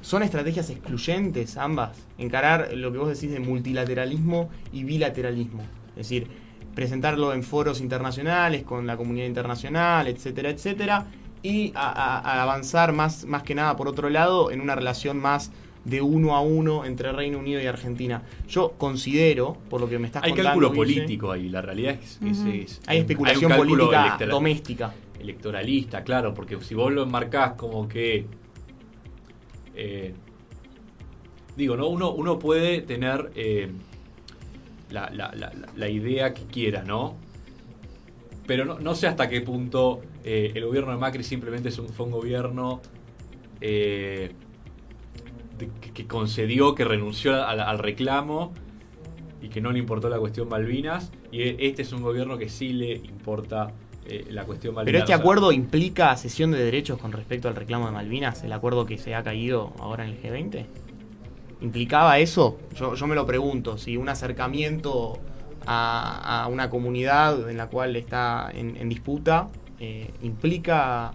[0.00, 2.06] ¿son estrategias excluyentes ambas?
[2.18, 5.62] Encarar lo que vos decís de multilateralismo y bilateralismo.
[5.90, 6.26] Es decir,
[6.74, 11.06] presentarlo en foros internacionales, con la comunidad internacional, etcétera, etcétera.
[11.42, 15.52] Y a, avanzar más, más que nada, por otro lado, en una relación más
[15.84, 18.22] de uno a uno entre Reino Unido y Argentina.
[18.48, 20.50] Yo considero, por lo que me estás hay contando...
[20.50, 26.58] Hay cálculo político ahí, la realidad es, que Hay especulación política doméstica electoralista, claro, porque
[26.60, 28.26] si vos lo enmarcás como que...
[29.74, 30.14] Eh,
[31.56, 31.88] digo, ¿no?
[31.88, 33.70] Uno, uno puede tener eh,
[34.90, 37.16] la, idea que quiera, ¿no?
[38.46, 41.88] pero no, no sé hasta qué punto eh, el gobierno de Macri simplemente es un,
[41.88, 42.80] fue un gobierno
[43.60, 44.32] eh,
[45.68, 48.52] que, que concedió, que renunció al, al reclamo
[49.42, 51.10] y que no le importó la cuestión Malvinas.
[51.32, 53.72] Y e- este es un gobierno que sí le importa
[54.06, 54.92] eh, la cuestión Malvinas.
[54.92, 58.86] Pero este acuerdo implica cesión de derechos con respecto al reclamo de Malvinas, el acuerdo
[58.86, 60.66] que se ha caído ahora en el G20.
[61.62, 62.58] ¿Implicaba eso?
[62.74, 65.18] Yo, yo me lo pregunto, si un acercamiento
[65.66, 71.12] a, a una comunidad en la cual está en, en disputa eh, implica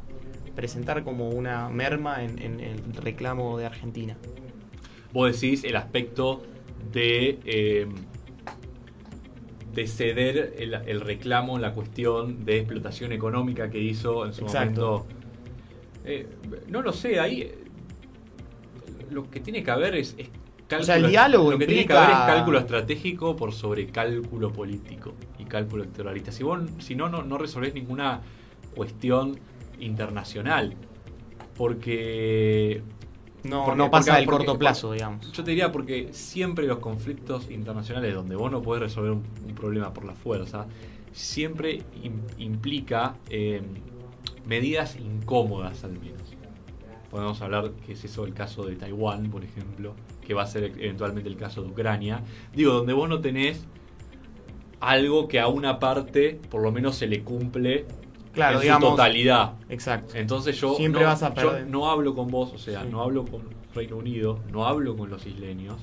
[0.55, 4.15] presentar como una merma en, en el reclamo de Argentina.
[5.13, 6.43] Vos decís el aspecto
[6.91, 7.87] de, eh,
[9.73, 14.81] de ceder el, el reclamo, la cuestión de explotación económica que hizo en su Exacto.
[14.81, 15.15] momento.
[16.05, 16.27] Eh,
[16.67, 17.51] no lo sé, ahí
[19.09, 20.29] lo que tiene que haber es, es
[20.67, 20.81] cálculo.
[20.81, 24.51] O sea, el diálogo lo que tiene que haber es cálculo estratégico por sobre cálculo
[24.51, 26.31] político y cálculo electoralista.
[26.31, 28.21] Si vos, si no, no, no resolvés ninguna
[28.75, 29.39] cuestión
[29.79, 30.73] internacional.
[31.57, 32.81] Porque
[33.43, 35.31] No, Porque- no pasa porque- del porque- corto plazo, digamos.
[35.31, 39.53] yo te diría porque siempre los conflictos internacionales donde vos no podés resolver un, un
[39.53, 40.65] problema por la fuerza,
[41.11, 43.61] siempre im- implica eh,
[44.47, 46.21] medidas incómodas al menos.
[47.11, 49.93] Podemos hablar que es eso el caso de Taiwán, por ejemplo,
[50.25, 52.23] que va a ser eventualmente el caso de Ucrania.
[52.55, 53.63] Digo, donde vos no tenés
[54.79, 57.85] algo que a una parte por lo menos se le cumple
[58.35, 58.89] Claro, en digamos.
[58.89, 59.53] su totalidad.
[59.69, 60.15] Exacto.
[60.15, 62.87] Entonces yo Siempre no, vas a yo no hablo con vos, o sea, Sí.
[62.91, 63.41] no hablo con
[63.73, 65.75] Reino Unido, no hablo con los isleños,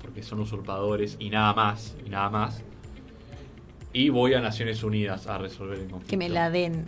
[0.00, 2.62] porque son usurpadores y nada más, y nada más.
[3.92, 6.10] Y voy a Naciones Unidas a resolver el conflicto.
[6.10, 6.84] Que me la den.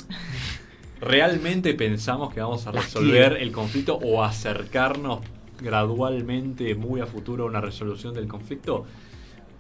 [1.01, 5.21] ¿Realmente pensamos que vamos a resolver el conflicto o acercarnos
[5.61, 8.85] gradualmente, muy a futuro, a una resolución del conflicto?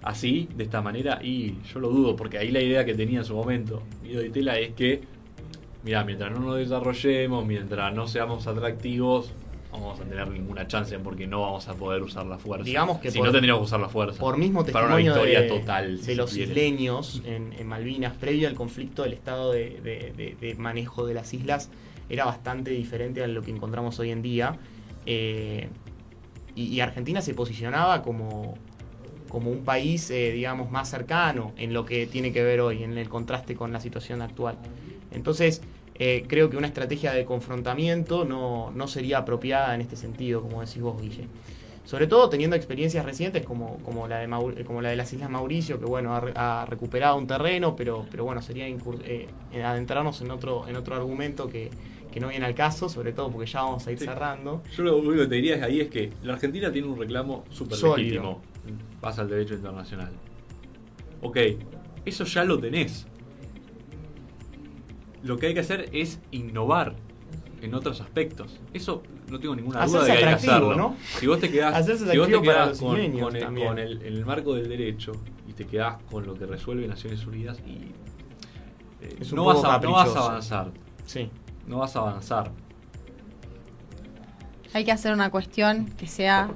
[0.02, 3.24] Así, de esta manera, y yo lo dudo, porque ahí la idea que tenía en
[3.24, 5.02] su momento Guido Di Tella es que,
[5.84, 9.30] mira, mientras no nos desarrollemos, mientras no seamos atractivos,
[9.72, 12.64] no vamos a tener ninguna chance porque no vamos a poder usar la fuerza.
[12.64, 14.18] Digamos que si por- no tendríamos que usar la fuerza.
[14.18, 15.96] Por mismo Para una testimonio victoria de, total.
[15.98, 16.50] de si los quiere.
[16.50, 21.12] isleños en, en Malvinas, previo al conflicto, el estado de, de- de- de manejo de
[21.14, 21.70] las islas
[22.08, 24.58] era bastante diferente a lo que encontramos hoy en día.
[25.06, 25.68] Eh,
[26.56, 28.56] y, y Argentina se posicionaba como,
[29.30, 32.98] como un país, eh, digamos, más cercano en lo que tiene que ver hoy, en
[32.98, 34.58] el contraste con la situación actual.
[35.12, 35.62] Entonces,
[35.94, 40.60] eh, creo que una estrategia de confrontamiento no, no sería apropiada en este sentido, como
[40.60, 41.26] decís vos, Guille.
[41.84, 45.30] Sobre todo teniendo experiencias recientes como, como, la, de eh, como la de las Islas
[45.30, 49.28] Mauricio, que bueno, ha, re- ha recuperado un terreno, pero, pero bueno, sería eh,
[49.64, 51.70] adentrarnos en otro, en otro argumento que,
[52.12, 54.04] que no viene al caso, sobre todo porque ya vamos a ir Sí.
[54.04, 54.62] cerrando.
[54.76, 57.78] Yo lo único que te diría ahí es que la Argentina tiene un reclamo súper
[57.82, 58.40] legítimo.
[59.00, 60.12] Pasa al derecho internacional.
[61.22, 61.36] Ok,
[62.04, 63.06] eso ya lo tenés.
[65.22, 66.94] Lo que hay que hacer es innovar
[67.60, 68.58] en otros aspectos.
[68.72, 70.74] Eso no tengo ninguna duda Hacerse de que hay que hacerlo.
[70.76, 70.96] ¿no?
[71.18, 72.96] Si vos te quedás, si vos te con,
[73.36, 75.12] el, con el- el marco del derecho
[75.46, 77.92] y te quedás con lo que resuelve Naciones Unidas y
[79.04, 80.18] eh, no, vas a, no vas a caprichoso.
[80.18, 80.70] avanzar.
[81.04, 81.30] Sí.
[81.66, 82.50] No vas a avanzar.
[84.72, 86.50] Hay que hacer una cuestión que sea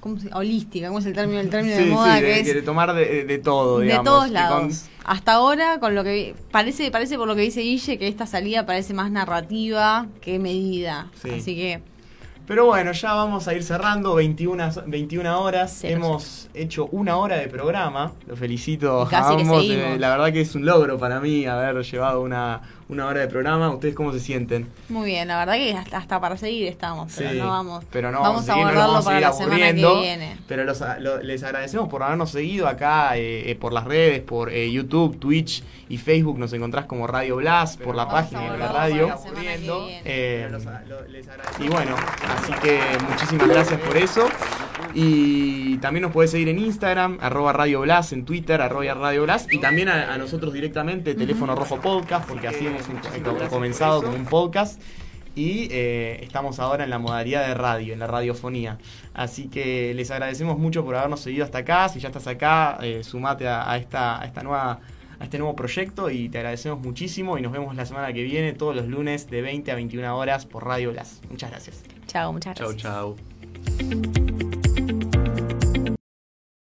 [0.00, 2.14] ¿cómo se- holística, ¿cómo es el término, el término Sí, de moda?
[2.16, 4.04] sí, que de, es que de tomar de, de todo, de digamos.
[4.04, 4.84] todos que lados.
[5.04, 8.66] Hasta ahora, con lo que parece, parece por lo que dice Guille que esta salida
[8.66, 11.08] parece más narrativa que medida.
[11.22, 11.30] Sí.
[11.30, 11.80] Así que
[12.46, 15.84] Pero bueno, ya vamos a ir cerrando, 21, 21 horas.
[15.84, 18.12] Hemos hecho una hora de programa.
[18.26, 19.62] Lo felicito casi a que ambos.
[19.62, 19.84] seguimos.
[19.84, 22.60] eh, La verdad que es un logro para mí haber llevado una,
[22.90, 23.70] una hora de programa.
[23.70, 24.68] ¿Ustedes cómo se sienten?
[24.88, 27.84] muy bien, la verdad que hasta, hasta para seguir estamos, pero Sí, no vamos.
[27.90, 30.36] pero no vamos a seguir, no nos guardarlo vamos para la semana aburriendo, que viene.
[30.48, 34.50] Pero los- lo- les agradecemos por habernos seguido acá eh, eh, por las redes, por
[34.52, 36.38] eh, YouTube, Twitch y Facebook.
[36.38, 39.06] Nos encontrás como Radio Blast, por la Vamos página de la radio.
[39.08, 39.86] la.
[40.04, 40.48] Eh,
[41.60, 41.94] y bueno,
[42.38, 44.28] así que muchísimas gracias por eso.
[44.94, 49.46] Y también nos puedes seguir en Instagram, arroba Radio Blas, en Twitter, arroba Radio Blas,
[49.50, 54.14] y también a, a nosotros directamente, Teléfono Rojo Podcast, porque así hemos un- comenzado con
[54.14, 54.80] un podcast.
[55.36, 58.78] Y eh, estamos ahora en la modalidad de radio, en la radiofonía.
[59.14, 61.88] Así que les agradecemos mucho por habernos seguido hasta acá.
[61.88, 64.80] Si ya estás acá, eh, sumate a, a esta, a esta nueva
[65.20, 68.54] a este nuevo proyecto y te agradecemos muchísimo y nos vemos la semana que viene
[68.54, 71.20] todos los lunes de 20 a 21 horas por Radio Blas.
[71.30, 71.82] Muchas gracias.
[72.06, 72.82] Chao, muchas Chau, gracias.
[72.82, 74.19] chau.